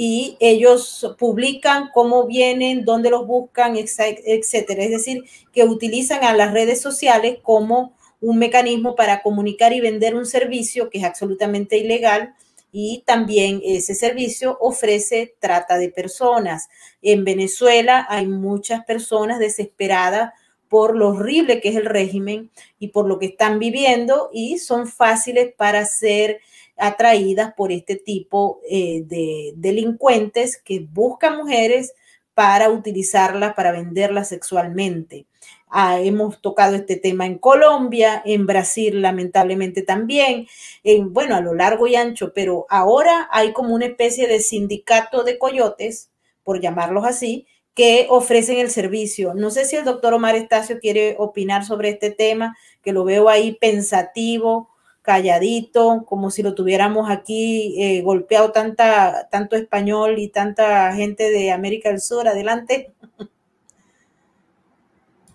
[0.00, 4.84] y ellos publican cómo vienen, dónde los buscan, etcétera.
[4.84, 10.14] Es decir, que utilizan a las redes sociales como un mecanismo para comunicar y vender
[10.14, 12.36] un servicio que es absolutamente ilegal
[12.70, 16.68] y también ese servicio ofrece trata de personas.
[17.02, 20.32] En Venezuela hay muchas personas desesperadas
[20.68, 24.86] por lo horrible que es el régimen y por lo que están viviendo y son
[24.86, 26.40] fáciles para ser
[26.78, 31.94] atraídas por este tipo eh, de delincuentes que buscan mujeres
[32.34, 35.26] para utilizarlas, para venderlas sexualmente.
[35.70, 40.46] Ah, hemos tocado este tema en Colombia, en Brasil lamentablemente también,
[40.82, 45.24] en, bueno, a lo largo y ancho, pero ahora hay como una especie de sindicato
[45.24, 46.10] de coyotes,
[46.44, 49.34] por llamarlos así, que ofrecen el servicio.
[49.34, 53.28] No sé si el doctor Omar Estacio quiere opinar sobre este tema, que lo veo
[53.28, 54.67] ahí pensativo
[55.08, 61.50] calladito, como si lo tuviéramos aquí eh, golpeado tanta, tanto español y tanta gente de
[61.50, 62.28] América del Sur.
[62.28, 62.92] Adelante.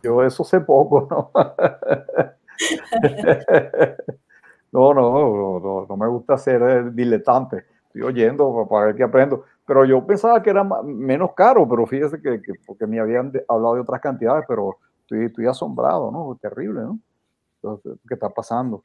[0.04, 1.32] Yo eso sé poco, ¿no?
[4.72, 7.66] no, no, no, me gusta ser eh, diletante.
[7.88, 9.46] Estoy oyendo para ver qué aprendo.
[9.66, 13.82] Pero yo pensaba que era menos caro, pero fíjese que, porque me habían hablado de
[13.82, 16.38] otras cantidades, pero estoy, estoy asombrado, ¿no?
[16.40, 17.00] Terrible, ¿no?
[18.08, 18.84] ¿Qué está pasando?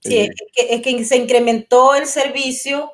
[0.00, 2.92] Sí, es que, es que se incrementó el servicio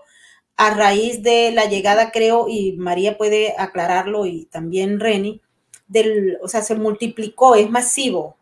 [0.56, 5.40] a raíz de la llegada, creo, y María puede aclararlo y también Reni,
[5.88, 8.36] del, o sea, se multiplicó, es masivo.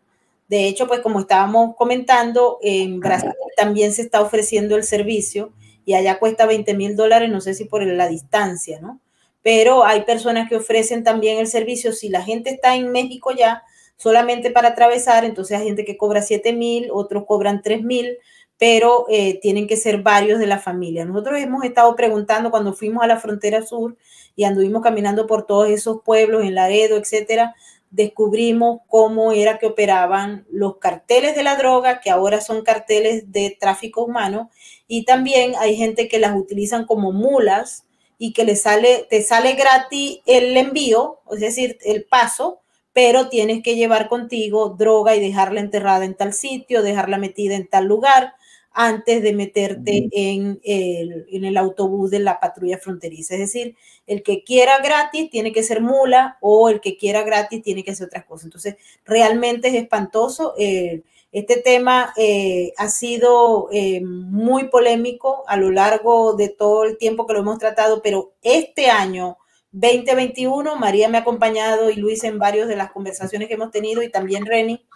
[0.49, 5.53] De hecho, pues como estábamos comentando, en Brasil también se está ofreciendo el servicio
[5.85, 9.01] y allá cuesta 20 mil dólares, no sé si por la distancia, ¿no?
[9.43, 11.93] pero hay personas que ofrecen también el servicio.
[11.93, 13.63] Si la gente está en México ya,
[13.97, 18.19] solamente para atravesar, entonces hay gente que cobra 7 mil, otros cobran 3 mil,
[18.59, 21.05] pero eh, tienen que ser varios de la familia.
[21.05, 23.97] Nosotros hemos estado preguntando cuando fuimos a la frontera sur
[24.35, 27.55] y anduvimos caminando por todos esos pueblos en Laredo, etcétera,
[27.91, 33.57] descubrimos cómo era que operaban los carteles de la droga, que ahora son carteles de
[33.59, 34.51] tráfico humano,
[34.87, 37.85] y también hay gente que las utilizan como mulas
[38.19, 42.61] y que le sale, te sale gratis el envío, es decir, el paso,
[42.93, 47.69] pero tienes que llevar contigo droga y dejarla enterrada en tal sitio, dejarla metida en
[47.69, 48.35] tal lugar
[48.81, 53.35] antes de meterte en el, en el autobús de la patrulla fronteriza.
[53.35, 53.75] Es decir,
[54.07, 57.91] el que quiera gratis tiene que ser mula o el que quiera gratis tiene que
[57.91, 58.45] hacer otras cosas.
[58.45, 60.55] Entonces, realmente es espantoso.
[60.57, 66.99] Eh, este tema eh, ha sido eh, muy polémico a lo largo de todo el
[66.99, 69.39] tiempo que lo hemos tratado, pero este año
[69.73, 74.05] 2021, María me ha acompañado y Luis en varios de las conversaciones que hemos tenido
[74.05, 74.87] y también Reni,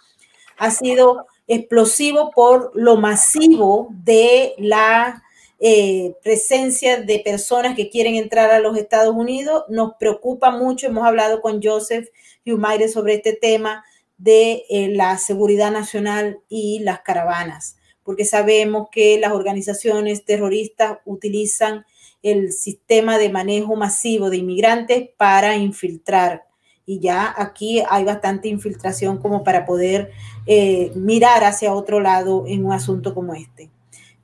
[0.57, 5.23] ha sido explosivo por lo masivo de la
[5.59, 9.63] eh, presencia de personas que quieren entrar a los Estados Unidos.
[9.69, 12.09] Nos preocupa mucho, hemos hablado con Joseph
[12.45, 13.85] Humaire sobre este tema
[14.17, 21.85] de eh, la seguridad nacional y las caravanas, porque sabemos que las organizaciones terroristas utilizan
[22.21, 26.45] el sistema de manejo masivo de inmigrantes para infiltrar.
[26.85, 30.11] Y ya aquí hay bastante infiltración como para poder
[30.45, 33.69] eh, mirar hacia otro lado en un asunto como este.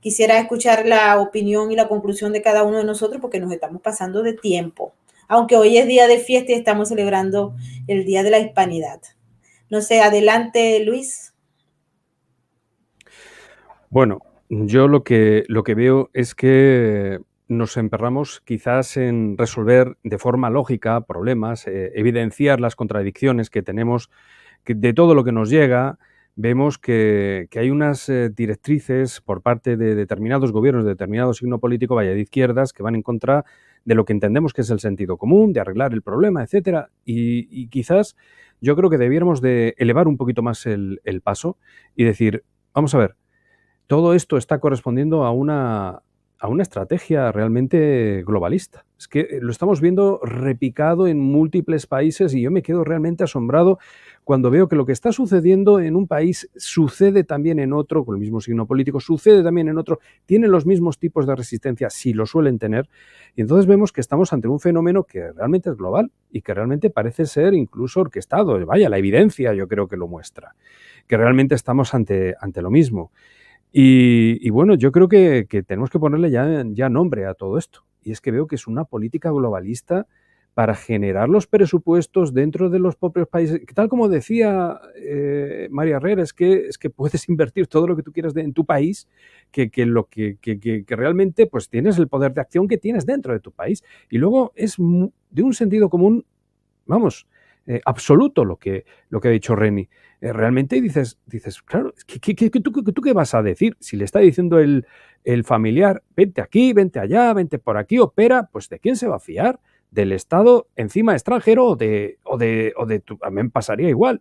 [0.00, 3.82] Quisiera escuchar la opinión y la conclusión de cada uno de nosotros porque nos estamos
[3.82, 4.94] pasando de tiempo,
[5.28, 7.54] aunque hoy es día de fiesta y estamos celebrando
[7.86, 9.00] el Día de la Hispanidad.
[9.68, 11.34] No sé, adelante Luis.
[13.90, 20.18] Bueno, yo lo que, lo que veo es que nos emperramos quizás en resolver de
[20.18, 24.08] forma lógica problemas, eh, evidenciar las contradicciones que tenemos
[24.64, 25.98] de todo lo que nos llega,
[26.36, 31.96] vemos que, hay unas eh, directrices por parte de determinados gobiernos, de determinado signo político,
[31.96, 33.44] vaya de izquierdas, que van en contra
[33.84, 36.90] de lo que entendemos que es el sentido común, de arreglar el problema, etcétera.
[37.04, 38.16] Y, quizás
[38.60, 41.58] yo creo que debiéramos de elevar un poquito más el paso
[41.96, 43.16] y decir, vamos a ver,
[43.88, 46.02] todo esto está correspondiendo a una,
[46.40, 48.86] a una estrategia realmente globalista.
[48.98, 53.22] Es que eh, lo estamos viendo repicado en múltiples países y yo me quedo realmente
[53.24, 53.78] asombrado
[54.24, 58.14] cuando veo que lo que está sucediendo en un país sucede también en otro, con
[58.14, 62.14] el mismo signo político, sucede también en otro, tienen los mismos tipos de resistencia, si
[62.14, 62.88] lo suelen tener,
[63.36, 66.88] y entonces vemos que estamos ante un fenómeno que realmente es global y que realmente
[66.88, 68.64] parece ser incluso orquestado.
[68.64, 70.54] Vaya, la evidencia yo creo que lo muestra,
[71.06, 73.10] que realmente estamos ante, ante lo mismo.
[73.72, 77.84] Y, bueno, yo creo que, tenemos que ponerle ya, nombre a todo esto.
[78.02, 80.06] Y es que veo que es una política globalista
[80.54, 83.60] para generar los presupuestos dentro de los propios países.
[83.72, 88.02] Tal como decía eh, María Herrera, es que, es que puedes invertir todo lo que
[88.02, 89.08] tú quieras en tu país,
[89.52, 93.32] que, que lo que, que, realmente pues tienes el poder de acción que tienes dentro
[93.32, 93.84] de tu país.
[94.10, 96.24] Y luego es de un sentido común,
[96.86, 97.26] vamos,
[97.66, 99.88] eh, absoluto lo que, lo que ha dicho Reni.
[100.20, 103.76] Eh, realmente dices, dices claro, ¿qué, tú, qué vas a decir?
[103.80, 104.86] Si le está diciendo el,
[105.24, 109.16] el, familiar, vente aquí, vente allá, vente por aquí, opera, pues ¿de quién se va
[109.16, 109.60] a fiar?
[109.90, 113.88] ¿Del Estado encima extranjero o de, o de, o de tu, a mí me pasaría
[113.88, 114.20] igual?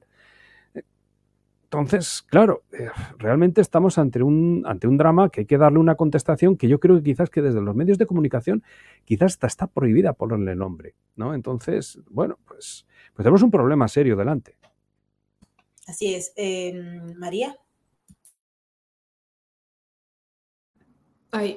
[1.72, 5.94] Entonces, claro, eh, realmente estamos ante un, ante un drama que hay que darle una
[5.94, 8.64] contestación que yo creo que quizás que desde los medios de comunicación
[9.06, 11.36] quizás está, está prohibida ponerle nombre, ¿no?
[11.36, 14.56] Entonces, bueno, pues pues tenemos un problema serio delante.
[15.86, 16.32] Así es.
[16.36, 17.56] Em, María.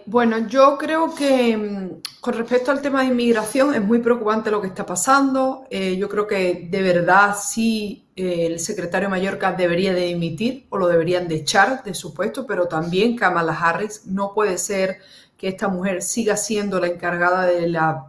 [0.06, 4.61] Bueno, yo creo que mm, con respecto al tema de inmigración es muy preocupante lo
[4.61, 5.64] que está pasando.
[5.70, 10.76] Eh, yo creo que de verdad sí eh, el secretario Mallorca debería de emitir o
[10.78, 14.98] lo deberían de echar de su puesto, pero también Kamala Harris no puede ser
[15.38, 18.08] que esta mujer siga siendo la encargada de la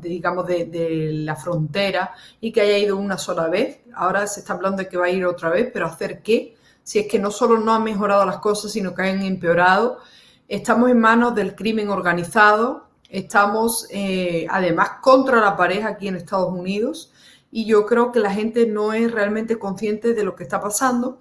[0.00, 3.80] digamos, de, la frontera y que haya ido una sola vez.
[3.94, 6.56] Ahora se está hablando de que va a ir otra vez, pero ¿hacer qué?
[6.82, 9.98] Si es que no solo no han mejorado las cosas, sino que han empeorado.
[10.50, 16.52] Estamos en manos del crimen organizado, estamos eh, además contra la pareja aquí en Estados
[16.52, 17.12] Unidos
[17.52, 21.20] y yo creo que la gente no es realmente consciente de lo que está pasando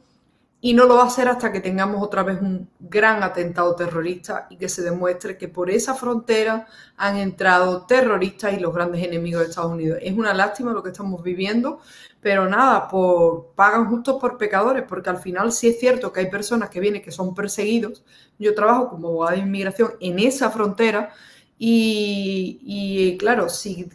[0.61, 4.47] y no lo va a hacer hasta que tengamos otra vez un gran atentado terrorista
[4.49, 9.41] y que se demuestre que por esa frontera han entrado terroristas y los grandes enemigos
[9.41, 9.99] de Estados Unidos.
[10.01, 11.79] Es una lástima lo que estamos viviendo,
[12.19, 16.29] pero nada, por, pagan justos por pecadores, porque al final sí es cierto que hay
[16.29, 18.03] personas que vienen que son perseguidos.
[18.37, 21.13] Yo trabajo como abogada de inmigración en esa frontera
[21.57, 23.89] y, y claro, si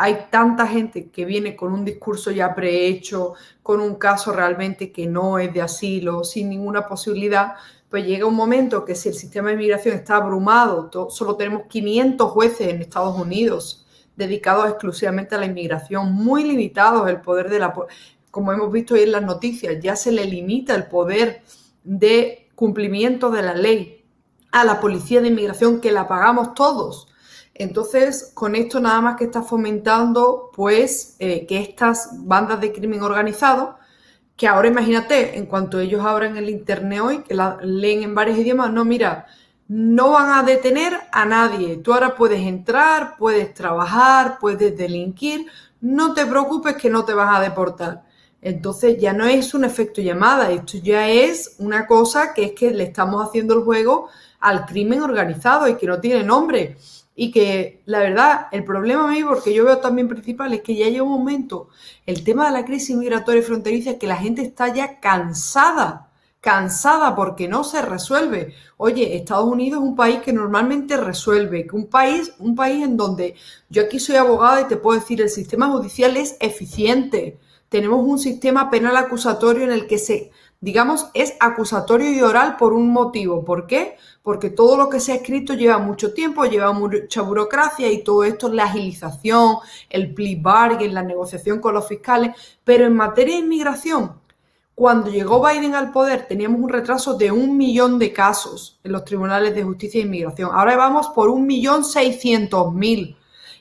[0.00, 5.06] hay tanta gente que viene con un discurso ya prehecho, con un caso realmente que
[5.06, 7.54] no es de asilo, sin ninguna posibilidad,
[7.90, 12.30] pues llega un momento que si el sistema de inmigración está abrumado, solo tenemos 500
[12.30, 17.74] jueces en Estados Unidos dedicados exclusivamente a la inmigración, muy limitados el poder de la...
[18.30, 21.42] Como hemos visto hoy en las noticias, ya se le limita el poder
[21.82, 24.04] de cumplimiento de la ley
[24.52, 27.07] a la policía de inmigración que la pagamos todos.
[27.58, 33.02] Entonces, con esto nada más que está fomentando, pues, eh, que estas bandas de crimen
[33.02, 33.76] organizado,
[34.36, 38.38] que ahora imagínate, en cuanto ellos abran el Internet hoy, que la leen en varios
[38.38, 39.26] idiomas, no, mira,
[39.66, 41.76] no van a detener a nadie.
[41.78, 45.46] Tú ahora puedes entrar, puedes trabajar, puedes delinquir,
[45.80, 48.04] no te preocupes que no te vas a deportar.
[48.40, 52.70] Entonces ya no es un efecto llamada, esto ya es una cosa que es que
[52.70, 54.08] le estamos haciendo el juego
[54.40, 56.76] al crimen organizado y que no tiene nombre
[57.20, 60.86] y que la verdad, el problema mío, porque yo veo también principal, es que ya
[60.88, 61.68] llega un momento,
[62.06, 67.16] el tema de la crisis migratoria y fronteriza, que la gente está ya cansada, cansada
[67.16, 68.54] porque no se resuelve.
[68.76, 72.96] Oye, Estados Unidos es un país que normalmente resuelve, que un país, un país en
[72.96, 73.34] donde
[73.68, 77.36] yo aquí soy abogada y te puedo decir, el sistema judicial es eficiente.
[77.68, 80.30] Tenemos un sistema penal acusatorio en el que se
[80.60, 83.44] digamos, es acusatorio y oral por un motivo.
[83.44, 83.96] ¿Por qué?
[84.22, 88.24] Porque todo lo que se ha escrito lleva mucho tiempo, lleva mucha burocracia y todo
[88.24, 89.56] esto es la agilización,
[89.88, 92.34] el plea bargain, la negociación con los fiscales.
[92.64, 94.20] Pero en materia de inmigración,
[94.74, 99.04] cuando llegó Biden al poder teníamos un retraso de un millón de casos en los
[99.04, 100.50] tribunales de justicia e inmigración.
[100.52, 103.16] Ahora vamos por un millón seiscientos mil.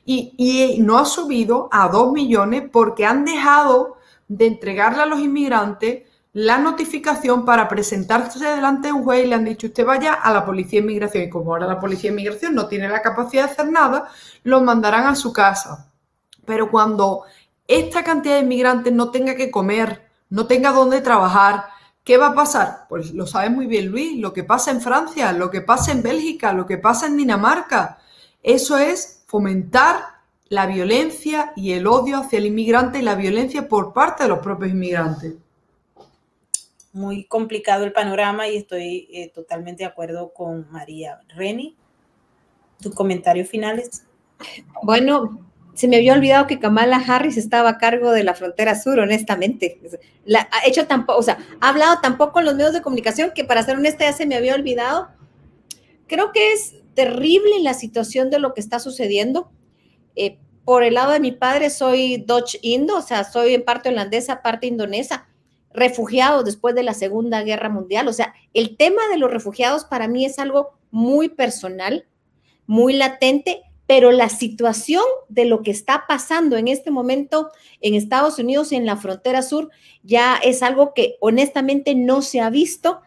[0.10, 3.98] Y, y no ha subido a dos millones porque han dejado
[4.30, 6.07] de entregarle a los inmigrantes
[6.38, 10.32] la notificación para presentarse delante de un juez y le han dicho usted vaya a
[10.32, 13.46] la policía de inmigración y como ahora la policía de inmigración no tiene la capacidad
[13.46, 14.08] de hacer nada,
[14.44, 15.90] los mandarán a su casa.
[16.46, 17.24] Pero cuando
[17.68, 21.70] esta cantidad de inmigrantes no tenga que comer, no tenga dónde trabajar,
[22.04, 22.86] ¿qué va a pasar?
[22.88, 26.04] Pues lo sabe muy bien Luis, lo que pasa en Francia, lo que pasa en
[26.04, 27.98] Bélgica, lo que pasa en Dinamarca.
[28.44, 30.04] Eso es fomentar
[30.50, 34.38] la violencia y el odio hacia el inmigrante y la violencia por parte de los
[34.38, 35.34] propios inmigrantes
[36.98, 41.22] muy complicado el panorama y estoy eh, totalmente de acuerdo con María.
[41.30, 41.78] Reni,
[42.82, 44.04] tus comentarios finales.
[44.84, 45.40] Bueno,
[45.74, 49.80] se me había olvidado que Kamala Harris estaba a cargo de la frontera sur, honestamente.
[50.26, 53.46] La, ha hecho tampoco, o sea, ha hablado tampoco en los medios de comunicación que
[53.46, 55.10] para ser honesta ya se me había olvidado.
[56.08, 59.52] Creo que es terrible la situación de lo que está sucediendo.
[60.16, 63.90] Eh, por el lado de mi padre soy Dutch Indo, o sea, soy en parte
[63.90, 65.28] holandesa, parte indonesa
[65.78, 68.08] refugiados después de la Segunda Guerra Mundial.
[68.08, 72.08] O sea, el tema de los refugiados para mí es algo muy personal,
[72.66, 78.40] muy latente, pero la situación de lo que está pasando en este momento en Estados
[78.40, 79.70] Unidos, en la frontera sur,
[80.04, 83.02] ya es algo que honestamente no se ha visto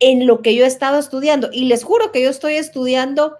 [0.00, 1.48] en lo que yo he estado estudiando.
[1.50, 3.36] Y les juro que yo estoy estudiando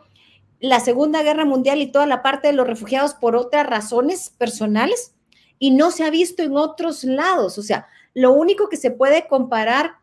[0.60, 5.14] la Segunda Guerra Mundial y toda la parte de los refugiados por otras razones personales
[5.58, 7.58] y no se ha visto en otros lados.
[7.58, 9.96] O sea, lo único que se puede comparar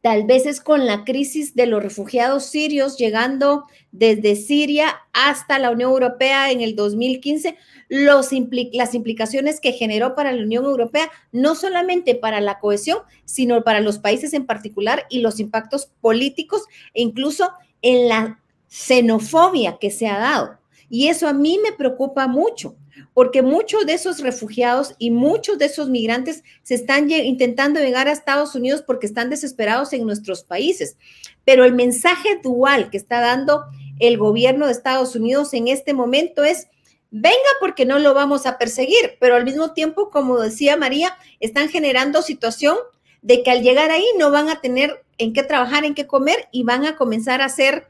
[0.00, 5.70] tal vez es con la crisis de los refugiados sirios llegando desde Siria hasta la
[5.70, 7.56] Unión Europea en el 2015,
[7.88, 8.28] los
[8.72, 13.80] las implicaciones que generó para la Unión Europea, no solamente para la cohesión, sino para
[13.80, 16.62] los países en particular y los impactos políticos
[16.94, 17.50] e incluso
[17.82, 20.58] en la xenofobia que se ha dado.
[20.90, 22.76] Y eso a mí me preocupa mucho,
[23.14, 28.12] porque muchos de esos refugiados y muchos de esos migrantes se están intentando llegar a
[28.12, 30.96] Estados Unidos porque están desesperados en nuestros países.
[31.44, 33.64] Pero el mensaje dual que está dando
[33.98, 36.68] el gobierno de Estados Unidos en este momento es,
[37.10, 41.68] venga porque no lo vamos a perseguir, pero al mismo tiempo, como decía María, están
[41.68, 42.76] generando situación
[43.22, 46.48] de que al llegar ahí no van a tener en qué trabajar, en qué comer
[46.52, 47.88] y van a comenzar a ser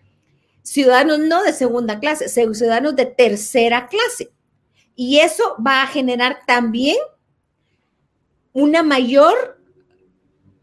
[0.62, 4.30] ciudadanos no de segunda clase, ciudadanos de tercera clase.
[5.00, 6.96] Y eso va a generar también
[8.52, 9.62] una mayor,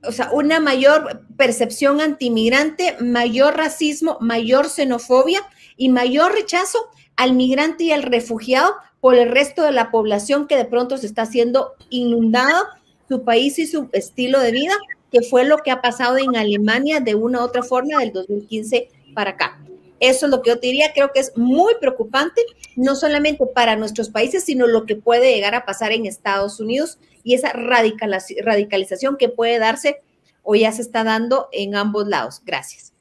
[0.03, 5.41] o sea, una mayor percepción antimigrante, mayor racismo, mayor xenofobia
[5.77, 6.79] y mayor rechazo
[7.15, 11.07] al migrante y al refugiado por el resto de la población que de pronto se
[11.07, 12.65] está haciendo inundado
[13.07, 14.73] su país y su estilo de vida,
[15.13, 18.89] que fue lo que ha pasado en Alemania de una u otra forma del 2015
[19.13, 19.61] para acá.
[19.99, 22.41] Eso es lo que yo te diría, creo que es muy preocupante,
[22.75, 26.99] no solamente para nuestros países, sino lo que puede llegar a pasar en Estados Unidos
[27.23, 30.01] y esa radicalización que puede darse
[30.43, 32.41] o ya se está dando en ambos lados.
[32.45, 32.93] Gracias.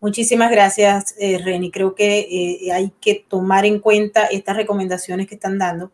[0.00, 1.70] Muchísimas gracias, eh, Reni.
[1.70, 5.92] Creo que eh, hay que tomar en cuenta estas recomendaciones que están dando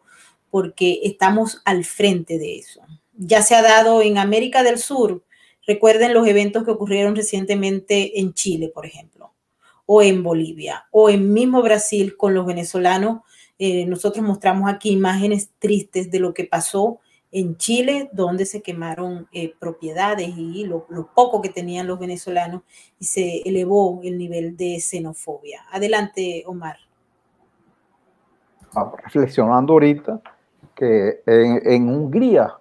[0.51, 2.82] porque estamos al frente de eso.
[3.16, 5.24] Ya se ha dado en América del Sur,
[5.66, 9.11] recuerden los eventos que ocurrieron recientemente en Chile, por ejemplo,
[9.95, 13.20] o en Bolivia, o en mismo Brasil con los venezolanos.
[13.59, 19.28] Eh, nosotros mostramos aquí imágenes tristes de lo que pasó en Chile, donde se quemaron
[19.32, 22.62] eh, propiedades y lo, poco que tenían los venezolanos
[22.99, 25.61] y se elevó el nivel de xenofobia.
[25.70, 26.76] Adelante, Omar.
[29.05, 30.22] Reflexionando ahorita
[30.74, 32.57] que en, Hungría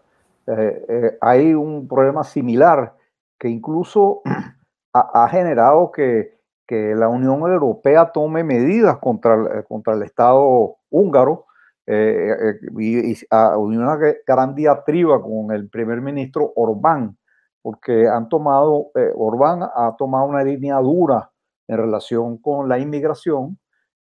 [0.48, 2.94] eh, hay un problema similar
[3.40, 4.22] que incluso
[4.94, 6.41] ha, generado que,
[6.72, 11.46] que, la Unión Europea tome medidas contra, contra el Estado húngaro
[11.86, 17.18] eh, eh, y, ah, una gran diatriba con el primer ministro Orbán,
[17.62, 21.30] porque han tomado, eh, Orbán ha tomado una línea dura
[21.68, 23.60] en relación con la inmigración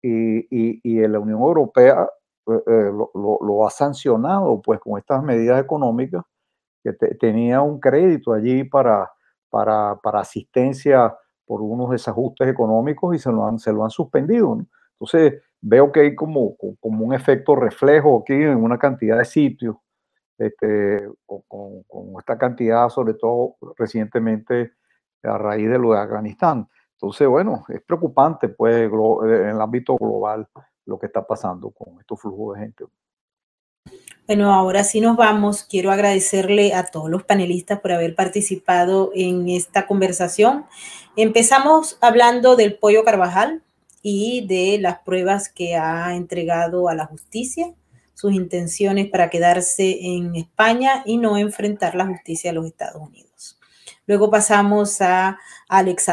[0.03, 2.09] y, y, la Unión Europea
[2.47, 6.23] lo, lo, ha sancionado pues con estas medidas económicas
[6.83, 9.11] que tenía un crédito allí para,
[9.51, 11.13] para, para, asistencia
[11.47, 14.59] por unos desajustes económicos y se lo han, se lo han suspendido.
[14.93, 19.77] Entonces, veo que hay como, como un efecto reflejo aquí en una cantidad de sitios,
[20.39, 21.85] este, con,
[22.19, 24.73] esta cantidad, sobre todo recientemente
[25.23, 26.69] a raíz de lo de Afganistán.
[26.93, 30.49] Entonces, bueno, es preocupante pues en el ámbito global
[30.85, 32.85] lo que está pasando con estos flujos de gente.
[34.27, 35.63] Bueno, ahora sí nos vamos.
[35.63, 40.67] Quiero agradecerle a todos los panelistas por haber participado en esta conversación.
[41.17, 43.63] Empezamos hablando del pollo Carvajal,
[44.09, 47.75] y de las pruebas que ha entregado a la justicia,
[48.15, 53.59] sus intenciones para quedarse en España y no enfrentar la justicia de los Estados Unidos.
[54.07, 56.07] Luego pasamos a Alex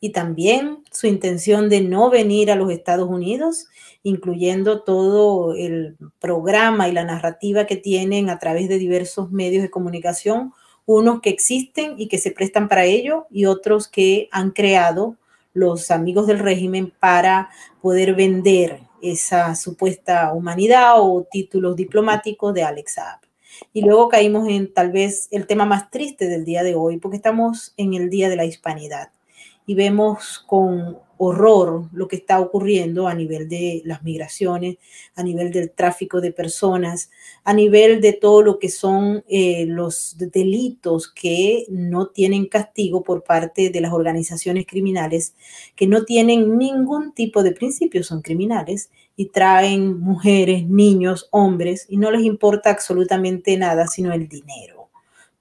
[0.00, 3.68] y también su intención de no venir a los Estados Unidos,
[4.04, 9.70] incluyendo todo el programa y la narrativa que tienen a través de diversos medios de
[9.70, 10.52] comunicación,
[10.86, 15.16] unos que existen y que se prestan para ello y otros que han creado
[15.54, 17.48] los amigos del régimen para
[17.80, 23.20] poder vender esa supuesta humanidad o títulos diplomáticos de Alex Saab.
[23.72, 27.16] Y luego caímos en tal vez el tema más triste del día de hoy, porque
[27.16, 29.10] estamos en el Día de la Hispanidad
[29.66, 34.78] y vemos con horror lo que está ocurriendo a nivel de las migraciones,
[35.14, 37.10] a nivel del tráfico de personas,
[37.44, 43.24] a nivel de todo lo que son eh, los delitos que no tienen castigo por
[43.24, 45.34] parte de las organizaciones criminales,
[45.76, 51.96] que no tienen ningún tipo de principios, son criminales y traen mujeres, niños, hombres y
[51.96, 54.73] no les importa absolutamente nada sino el dinero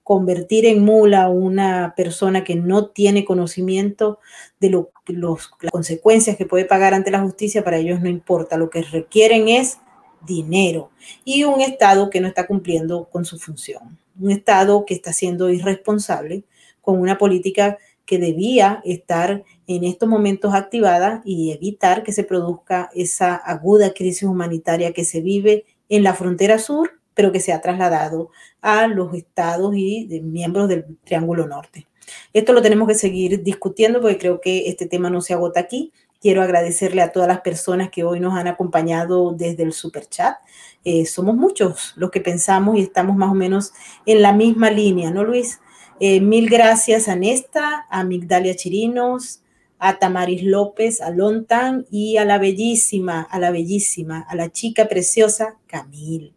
[0.04, 4.20] convertir en mula a una persona que no tiene conocimiento
[4.60, 8.58] de lo, los, las consecuencias que puede pagar ante la justicia, para ellos no importa.
[8.58, 9.80] Lo que requieren es
[10.26, 10.91] dinero
[11.24, 13.97] y un Estado que no está cumpliendo con su función.
[14.20, 16.43] Un Estado que está siendo irresponsable
[16.82, 22.89] con una política que debía estar en estos momentos activada y evitar que se produzca
[22.93, 27.61] esa aguda crisis humanitaria que se vive en la frontera sur pero que se ha
[27.61, 28.30] trasladado
[28.61, 31.88] a los estados y miembros del Triángulo Norte.
[32.34, 35.91] Esto lo tenemos que seguir discutiendo porque creo que este tema no se agota aquí.
[36.22, 40.38] Quiero agradecerle a todas las personas que hoy nos han acompañado desde el super chat.
[40.86, 43.74] Eh, somos muchos los que pensamos y estamos más o menos
[44.05, 45.59] en la misma línea, ¿no, Luis?
[45.99, 49.41] Eh, mil gracias a Nesta, a Migdalia Chirinos,
[49.80, 54.88] a Tamaris López, a Lontan y a la bellísima, a la bellísima, a la chica
[54.88, 56.34] preciosa Camil.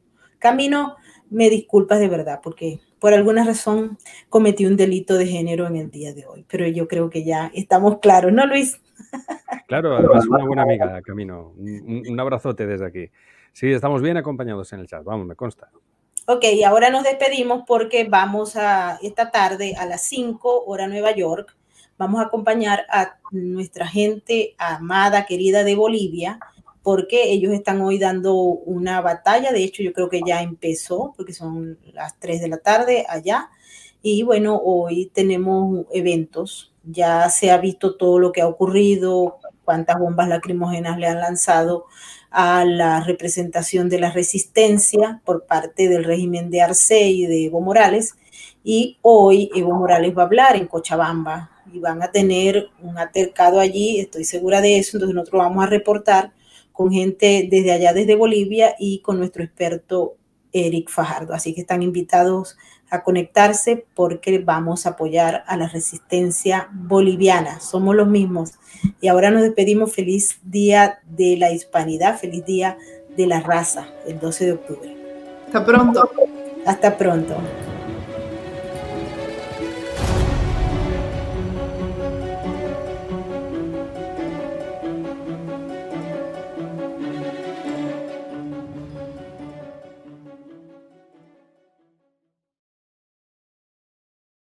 [0.47, 0.94] Camino,
[1.28, 5.90] me disculpas de verdad, porque por alguna razón cometí un delito de género en el
[5.90, 8.80] día de hoy, pero yo creo que ya estamos claros, ¿no, Luis?
[9.66, 11.53] Claro, además una buena amiga, Camino.
[11.57, 13.11] Un, abrazote desde aquí.
[13.53, 15.68] Sí, estamos bien acompañados en el chat, vamos, me consta.
[16.28, 21.11] Ok, y ahora nos despedimos porque vamos a esta tarde a las 5 hora Nueva
[21.11, 21.57] York.
[21.99, 26.38] Vamos a acompañar a nuestra gente amada, querida de Bolivia,
[26.87, 31.32] porque ellos están hoy dando una batalla, de hecho yo creo que ya empezó, porque
[31.32, 33.51] son las 3 de la tarde allá,
[34.03, 39.99] y bueno, hoy tenemos eventos, ya se ha visto todo lo que ha ocurrido, cuántas
[39.99, 41.87] bombas lacrimógenas le han lanzado
[42.30, 47.61] a la representación de la resistencia por parte del régimen de Arce y de Evo
[47.61, 48.14] Morales,
[48.62, 53.59] y hoy Evo Morales va a hablar en Cochabamba y van a tener un altercado
[53.59, 56.30] allí, estoy segura de eso, entonces nosotros vamos a reportar
[56.76, 60.16] con gente desde allá, desde Bolivia y con nuestro experto
[60.52, 61.32] Eric Fajardo.
[61.32, 62.58] Así que están invitados
[62.90, 67.60] a conectarse porque vamos a apoyar a la resistencia boliviana.
[67.60, 68.52] Somos los mismos.
[69.00, 69.94] Y ahora nos despedimos.
[69.94, 72.76] Feliz día de la hispanidad, feliz día
[73.16, 74.96] de la raza, el 12 de octubre.
[75.46, 76.10] Hasta pronto.
[76.66, 77.36] Hasta pronto.